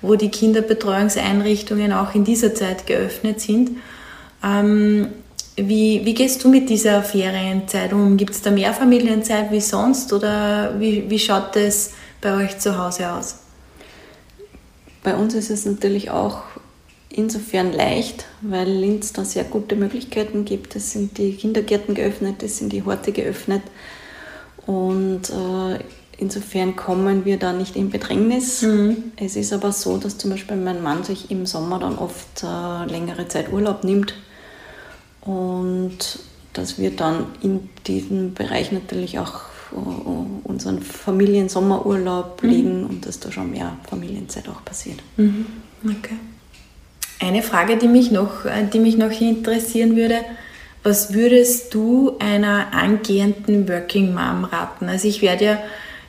wo 0.00 0.14
die 0.14 0.30
Kinderbetreuungseinrichtungen 0.30 1.92
auch 1.92 2.14
in 2.14 2.22
dieser 2.22 2.54
Zeit 2.54 2.86
geöffnet 2.86 3.40
sind. 3.40 3.78
Ähm, 4.44 5.08
wie, 5.56 6.02
wie 6.04 6.14
gehst 6.14 6.44
du 6.44 6.48
mit 6.48 6.70
dieser 6.70 7.02
Ferienzeit 7.02 7.92
um? 7.92 8.16
Gibt 8.16 8.30
es 8.30 8.42
da 8.42 8.52
mehr 8.52 8.72
Familienzeit 8.72 9.50
wie 9.50 9.60
sonst 9.60 10.12
oder 10.12 10.78
wie, 10.78 11.10
wie 11.10 11.18
schaut 11.18 11.56
das 11.56 11.94
bei 12.20 12.44
euch 12.44 12.60
zu 12.60 12.78
Hause 12.78 13.10
aus? 13.10 13.38
Bei 15.02 15.16
uns 15.16 15.34
ist 15.34 15.50
es 15.50 15.66
natürlich 15.66 16.12
auch 16.12 16.42
insofern 17.16 17.72
leicht, 17.72 18.26
weil 18.40 18.68
Linz 18.68 19.12
da 19.12 19.24
sehr 19.24 19.44
gute 19.44 19.76
Möglichkeiten 19.76 20.44
gibt. 20.44 20.76
Es 20.76 20.92
sind 20.92 21.18
die 21.18 21.32
Kindergärten 21.32 21.94
geöffnet, 21.94 22.42
es 22.42 22.58
sind 22.58 22.72
die 22.72 22.84
Horte 22.84 23.12
geöffnet 23.12 23.62
und 24.66 25.30
äh, 25.30 25.78
insofern 26.18 26.76
kommen 26.76 27.24
wir 27.24 27.38
da 27.38 27.52
nicht 27.52 27.76
in 27.76 27.90
Bedrängnis. 27.90 28.62
Mhm. 28.62 29.12
Es 29.16 29.36
ist 29.36 29.52
aber 29.52 29.72
so, 29.72 29.98
dass 29.98 30.18
zum 30.18 30.30
Beispiel 30.30 30.56
mein 30.56 30.82
Mann 30.82 31.04
sich 31.04 31.30
im 31.30 31.46
Sommer 31.46 31.78
dann 31.78 31.98
oft 31.98 32.42
äh, 32.42 32.90
längere 32.90 33.28
Zeit 33.28 33.52
Urlaub 33.52 33.84
nimmt 33.84 34.14
und 35.20 36.18
dass 36.52 36.78
wir 36.78 36.90
dann 36.90 37.26
in 37.42 37.68
diesem 37.86 38.34
Bereich 38.34 38.72
natürlich 38.72 39.18
auch 39.18 39.40
äh, 39.72 40.48
unseren 40.48 40.82
Familiensommerurlaub 40.82 42.42
mhm. 42.42 42.48
legen 42.48 42.84
und 42.84 43.06
dass 43.06 43.20
da 43.20 43.32
schon 43.32 43.50
mehr 43.50 43.76
Familienzeit 43.88 44.48
auch 44.48 44.64
passiert. 44.64 44.98
Mhm. 45.16 45.46
Okay. 45.84 46.16
Eine 47.22 47.44
Frage, 47.44 47.76
die 47.76 47.86
mich 47.86 48.10
noch, 48.10 48.46
äh, 48.46 48.64
die 48.72 48.80
mich 48.80 48.96
noch 48.96 49.12
interessieren 49.12 49.94
würde, 49.94 50.16
was 50.82 51.14
würdest 51.14 51.72
du 51.72 52.16
einer 52.18 52.74
angehenden 52.74 53.68
Working 53.68 54.12
Mom 54.12 54.42
raten? 54.42 54.88
Also 54.88 55.06
ich 55.06 55.22
werde 55.22 55.44
ja 55.44 55.58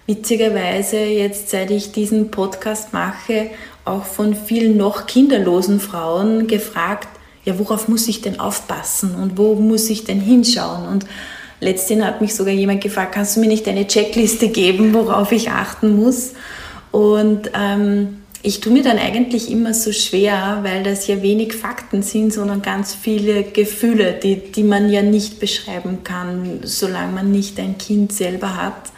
witzigerweise 0.07 0.97
jetzt, 0.97 1.51
seit 1.51 1.69
ich 1.69 1.91
diesen 1.91 2.31
Podcast 2.31 2.93
mache, 2.93 3.51
auch 3.85 4.05
von 4.05 4.35
vielen 4.35 4.75
noch 4.75 5.05
kinderlosen 5.05 5.79
Frauen 5.79 6.47
gefragt, 6.47 7.07
ja, 7.45 7.59
worauf 7.59 7.87
muss 7.87 8.07
ich 8.07 8.21
denn 8.21 8.39
aufpassen 8.39 9.13
und 9.13 9.37
wo 9.37 9.53
muss 9.53 9.91
ich 9.91 10.05
denn 10.05 10.19
hinschauen? 10.19 10.87
Und 10.87 11.05
letztens 11.59 12.03
hat 12.03 12.21
mich 12.21 12.33
sogar 12.33 12.53
jemand 12.55 12.81
gefragt, 12.81 13.13
kannst 13.13 13.35
du 13.35 13.39
mir 13.39 13.47
nicht 13.47 13.67
eine 13.67 13.85
Checkliste 13.85 14.47
geben, 14.47 14.95
worauf 14.95 15.31
ich 15.31 15.51
achten 15.51 15.95
muss? 15.95 16.31
Und 16.91 17.51
ähm, 17.53 18.22
ich 18.45 18.59
tue 18.59 18.73
mir 18.73 18.83
dann 18.83 18.97
eigentlich 18.97 19.49
immer 19.49 19.73
so 19.73 19.93
schwer, 19.93 20.59
weil 20.63 20.83
das 20.83 21.07
ja 21.07 21.21
wenig 21.21 21.53
Fakten 21.53 22.03
sind, 22.03 22.33
sondern 22.33 22.61
ganz 22.61 22.93
viele 22.93 23.43
Gefühle, 23.43 24.19
die, 24.21 24.35
die 24.35 24.63
man 24.63 24.89
ja 24.89 25.01
nicht 25.01 25.39
beschreiben 25.39 26.03
kann, 26.03 26.59
solange 26.63 27.13
man 27.13 27.31
nicht 27.31 27.57
ein 27.57 27.77
Kind 27.77 28.11
selber 28.11 28.57
hat. 28.57 28.91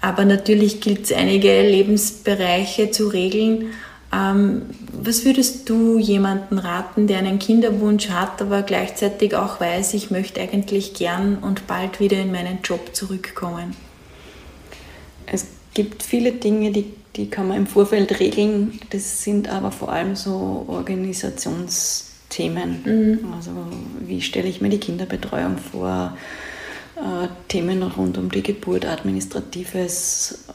Aber 0.00 0.24
natürlich 0.24 0.80
gilt 0.80 1.02
es 1.04 1.12
einige 1.12 1.68
Lebensbereiche 1.68 2.92
zu 2.92 3.08
regeln. 3.08 3.72
Ähm, 4.12 4.62
was 4.92 5.24
würdest 5.24 5.68
du 5.68 5.98
jemanden 5.98 6.56
raten, 6.56 7.08
der 7.08 7.18
einen 7.18 7.40
Kinderwunsch 7.40 8.08
hat, 8.08 8.40
aber 8.40 8.62
gleichzeitig 8.62 9.34
auch 9.34 9.60
weiß, 9.60 9.94
ich 9.94 10.12
möchte 10.12 10.40
eigentlich 10.40 10.94
gern 10.94 11.38
und 11.38 11.66
bald 11.66 11.98
wieder 11.98 12.18
in 12.18 12.30
meinen 12.30 12.60
Job 12.62 12.94
zurückkommen? 12.94 13.74
Es 15.26 15.46
gibt 15.74 16.04
viele 16.04 16.32
Dinge, 16.32 16.70
die 16.70 16.99
die 17.20 17.28
kann 17.28 17.48
man 17.48 17.58
im 17.58 17.66
Vorfeld 17.66 18.18
regeln. 18.18 18.80
Das 18.88 19.22
sind 19.22 19.50
aber 19.50 19.72
vor 19.72 19.92
allem 19.92 20.16
so 20.16 20.64
Organisationsthemen. 20.68 22.80
Mhm. 22.84 23.34
Also 23.34 23.50
wie 24.00 24.22
stelle 24.22 24.48
ich 24.48 24.62
mir 24.62 24.70
die 24.70 24.80
Kinderbetreuung 24.80 25.58
vor, 25.58 26.16
äh, 26.96 27.28
Themen 27.48 27.82
rund 27.82 28.16
um 28.16 28.30
die 28.30 28.42
Geburt, 28.42 28.86
administratives. 28.86 30.46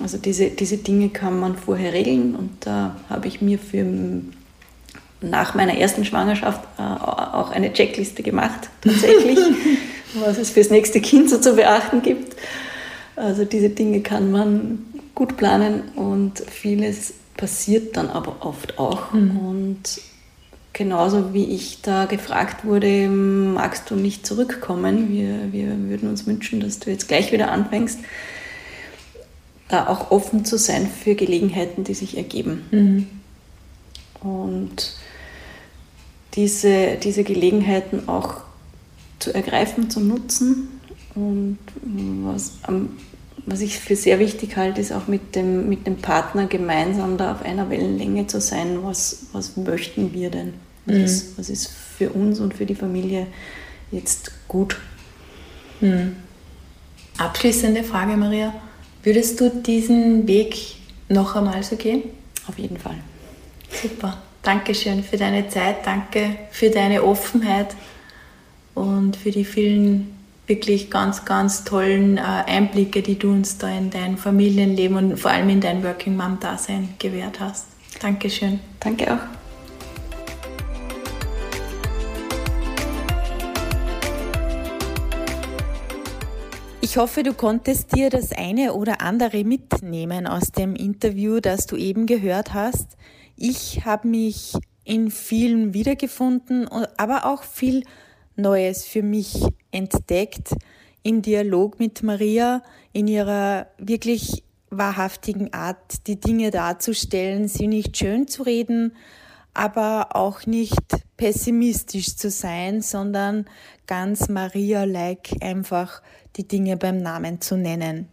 Also 0.00 0.18
diese, 0.18 0.50
diese 0.50 0.78
Dinge 0.78 1.10
kann 1.10 1.38
man 1.38 1.56
vorher 1.56 1.92
regeln 1.92 2.34
und 2.34 2.66
da 2.66 2.96
habe 3.08 3.28
ich 3.28 3.40
mir 3.40 3.60
für 3.60 3.86
nach 5.20 5.54
meiner 5.54 5.78
ersten 5.78 6.04
Schwangerschaft 6.04 6.64
äh, 6.76 6.82
auch 6.82 7.52
eine 7.52 7.72
Checkliste 7.72 8.24
gemacht, 8.24 8.68
tatsächlich, 8.80 9.38
was 10.14 10.38
es 10.38 10.50
fürs 10.50 10.70
nächste 10.70 11.00
Kind 11.00 11.30
so 11.30 11.38
zu 11.38 11.54
beachten 11.54 12.02
gibt. 12.02 12.34
Also 13.14 13.44
diese 13.44 13.68
Dinge 13.70 14.00
kann 14.00 14.32
man 14.32 14.95
gut 15.16 15.36
planen 15.36 15.88
und 15.96 16.38
vieles 16.38 17.14
passiert 17.36 17.96
dann 17.96 18.08
aber 18.08 18.36
oft 18.46 18.78
auch. 18.78 19.12
Mhm. 19.12 19.36
Und 19.38 20.00
genauso 20.72 21.32
wie 21.34 21.46
ich 21.46 21.82
da 21.82 22.04
gefragt 22.04 22.64
wurde, 22.64 23.08
magst 23.08 23.90
du 23.90 23.96
nicht 23.96 24.24
zurückkommen? 24.26 25.08
Wir, 25.12 25.52
wir 25.52 25.88
würden 25.88 26.08
uns 26.08 26.26
wünschen, 26.26 26.60
dass 26.60 26.78
du 26.78 26.90
jetzt 26.90 27.08
gleich 27.08 27.32
wieder 27.32 27.50
anfängst. 27.50 27.98
Da 29.68 29.88
auch 29.88 30.12
offen 30.12 30.44
zu 30.44 30.58
sein 30.58 30.86
für 30.86 31.16
Gelegenheiten, 31.16 31.82
die 31.82 31.94
sich 31.94 32.16
ergeben. 32.16 32.66
Mhm. 32.70 33.06
Und 34.20 34.94
diese, 36.34 36.96
diese 37.02 37.24
Gelegenheiten 37.24 38.08
auch 38.08 38.42
zu 39.18 39.34
ergreifen, 39.34 39.88
zu 39.88 40.00
nutzen. 40.00 40.80
Und 41.14 41.58
was 42.22 42.58
am 42.64 42.90
was 43.46 43.60
ich 43.60 43.78
für 43.78 43.94
sehr 43.94 44.18
wichtig 44.18 44.56
halte, 44.56 44.80
ist 44.80 44.92
auch 44.92 45.06
mit 45.06 45.36
dem, 45.36 45.68
mit 45.68 45.86
dem 45.86 45.96
Partner 45.96 46.46
gemeinsam 46.46 47.16
da 47.16 47.32
auf 47.32 47.42
einer 47.42 47.70
Wellenlänge 47.70 48.26
zu 48.26 48.40
sein. 48.40 48.82
Was, 48.82 49.26
was 49.32 49.56
möchten 49.56 50.12
wir 50.12 50.30
denn? 50.30 50.54
Was, 50.84 50.96
mhm. 50.96 51.04
ist, 51.04 51.38
was 51.38 51.48
ist 51.48 51.68
für 51.68 52.10
uns 52.10 52.40
und 52.40 52.54
für 52.54 52.66
die 52.66 52.74
Familie 52.74 53.28
jetzt 53.92 54.32
gut? 54.48 54.76
Mhm. 55.80 56.16
Abschließende 57.18 57.84
Frage, 57.84 58.16
Maria. 58.16 58.52
Würdest 59.04 59.40
du 59.40 59.48
diesen 59.48 60.26
Weg 60.26 60.56
noch 61.08 61.36
einmal 61.36 61.62
so 61.62 61.76
gehen? 61.76 62.02
Auf 62.48 62.58
jeden 62.58 62.76
Fall. 62.76 62.96
Super. 63.70 64.20
Dankeschön 64.42 65.02
für 65.02 65.16
deine 65.16 65.48
Zeit, 65.48 65.86
danke 65.86 66.36
für 66.50 66.70
deine 66.70 67.02
Offenheit 67.02 67.74
und 68.74 69.16
für 69.16 69.30
die 69.30 69.44
vielen 69.44 70.15
wirklich 70.46 70.90
ganz, 70.90 71.24
ganz 71.24 71.64
tollen 71.64 72.18
äh, 72.18 72.20
Einblicke, 72.20 73.02
die 73.02 73.18
du 73.18 73.30
uns 73.30 73.58
da 73.58 73.68
in 73.68 73.90
dein 73.90 74.16
Familienleben 74.16 74.96
und 74.96 75.18
vor 75.18 75.30
allem 75.30 75.48
in 75.48 75.60
dein 75.60 75.82
Working 75.82 76.16
Mom-Dasein 76.16 76.94
gewährt 76.98 77.40
hast. 77.40 77.66
Dankeschön. 78.00 78.60
Danke 78.80 79.12
auch. 79.12 79.36
Ich 86.80 86.96
hoffe, 86.98 87.22
du 87.22 87.34
konntest 87.34 87.94
dir 87.94 88.08
das 88.08 88.32
eine 88.32 88.72
oder 88.72 89.02
andere 89.02 89.44
mitnehmen 89.44 90.26
aus 90.26 90.52
dem 90.52 90.74
Interview, 90.74 91.40
das 91.40 91.66
du 91.66 91.76
eben 91.76 92.06
gehört 92.06 92.54
hast. 92.54 92.96
Ich 93.36 93.84
habe 93.84 94.08
mich 94.08 94.54
in 94.84 95.10
vielen 95.10 95.74
wiedergefunden, 95.74 96.68
aber 96.96 97.26
auch 97.26 97.42
viel 97.42 97.82
Neues 98.36 98.84
für 98.84 99.02
mich 99.02 99.42
entdeckt 99.76 100.54
im 101.02 101.22
Dialog 101.22 101.78
mit 101.78 102.02
Maria, 102.02 102.62
in 102.92 103.06
ihrer 103.06 103.66
wirklich 103.78 104.42
wahrhaftigen 104.70 105.52
Art, 105.52 106.06
die 106.06 106.18
Dinge 106.18 106.50
darzustellen, 106.50 107.46
sie 107.46 107.68
nicht 107.68 107.96
schön 107.96 108.26
zu 108.26 108.42
reden, 108.42 108.96
aber 109.54 110.16
auch 110.16 110.46
nicht 110.46 110.80
pessimistisch 111.16 112.16
zu 112.16 112.30
sein, 112.30 112.82
sondern 112.82 113.46
ganz 113.86 114.28
Maria-like 114.28 115.30
einfach 115.40 116.02
die 116.36 116.48
Dinge 116.48 116.76
beim 116.76 117.00
Namen 117.00 117.40
zu 117.40 117.56
nennen. 117.56 118.08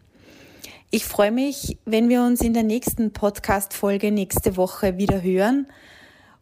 Ich 0.92 1.06
freue 1.06 1.32
mich, 1.32 1.80
wenn 1.86 2.08
wir 2.08 2.22
uns 2.22 2.42
in 2.42 2.54
der 2.54 2.64
nächsten 2.64 3.12
Podcast-Folge 3.12 4.12
nächste 4.12 4.56
Woche 4.58 4.98
wieder 4.98 5.24
hören. 5.24 5.66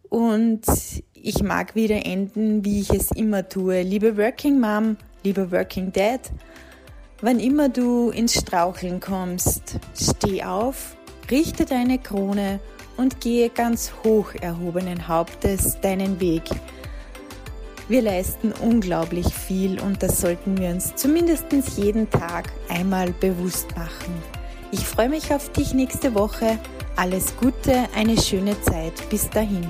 Und 0.09 0.65
ich 1.13 1.41
mag 1.41 1.73
wieder 1.73 2.05
enden, 2.05 2.65
wie 2.65 2.81
ich 2.81 2.89
es 2.89 3.11
immer 3.11 3.47
tue. 3.47 3.81
Liebe 3.81 4.17
Working 4.17 4.59
Mom, 4.59 4.97
liebe 5.23 5.51
Working 5.51 5.91
Dad, 5.91 6.31
wann 7.21 7.39
immer 7.39 7.69
du 7.69 8.09
ins 8.09 8.33
Straucheln 8.33 8.99
kommst, 8.99 9.79
steh 9.99 10.43
auf, 10.43 10.95
richte 11.29 11.65
deine 11.65 11.99
Krone 11.99 12.59
und 12.97 13.21
gehe 13.21 13.49
ganz 13.49 13.91
hoch 14.03 14.33
erhobenen 14.41 15.07
Hauptes 15.07 15.79
deinen 15.81 16.19
Weg. 16.19 16.43
Wir 17.87 18.01
leisten 18.01 18.53
unglaublich 18.61 19.27
viel 19.33 19.79
und 19.79 20.01
das 20.01 20.21
sollten 20.21 20.57
wir 20.57 20.69
uns 20.69 20.95
zumindest 20.95 21.47
jeden 21.77 22.09
Tag 22.09 22.49
einmal 22.69 23.11
bewusst 23.11 23.75
machen. 23.75 24.13
Ich 24.71 24.85
freue 24.85 25.09
mich 25.09 25.33
auf 25.33 25.51
dich 25.51 25.73
nächste 25.73 26.15
Woche. 26.15 26.57
Alles 26.95 27.35
Gute, 27.35 27.89
eine 27.95 28.19
schöne 28.21 28.59
Zeit. 28.61 28.93
Bis 29.09 29.29
dahin. 29.29 29.67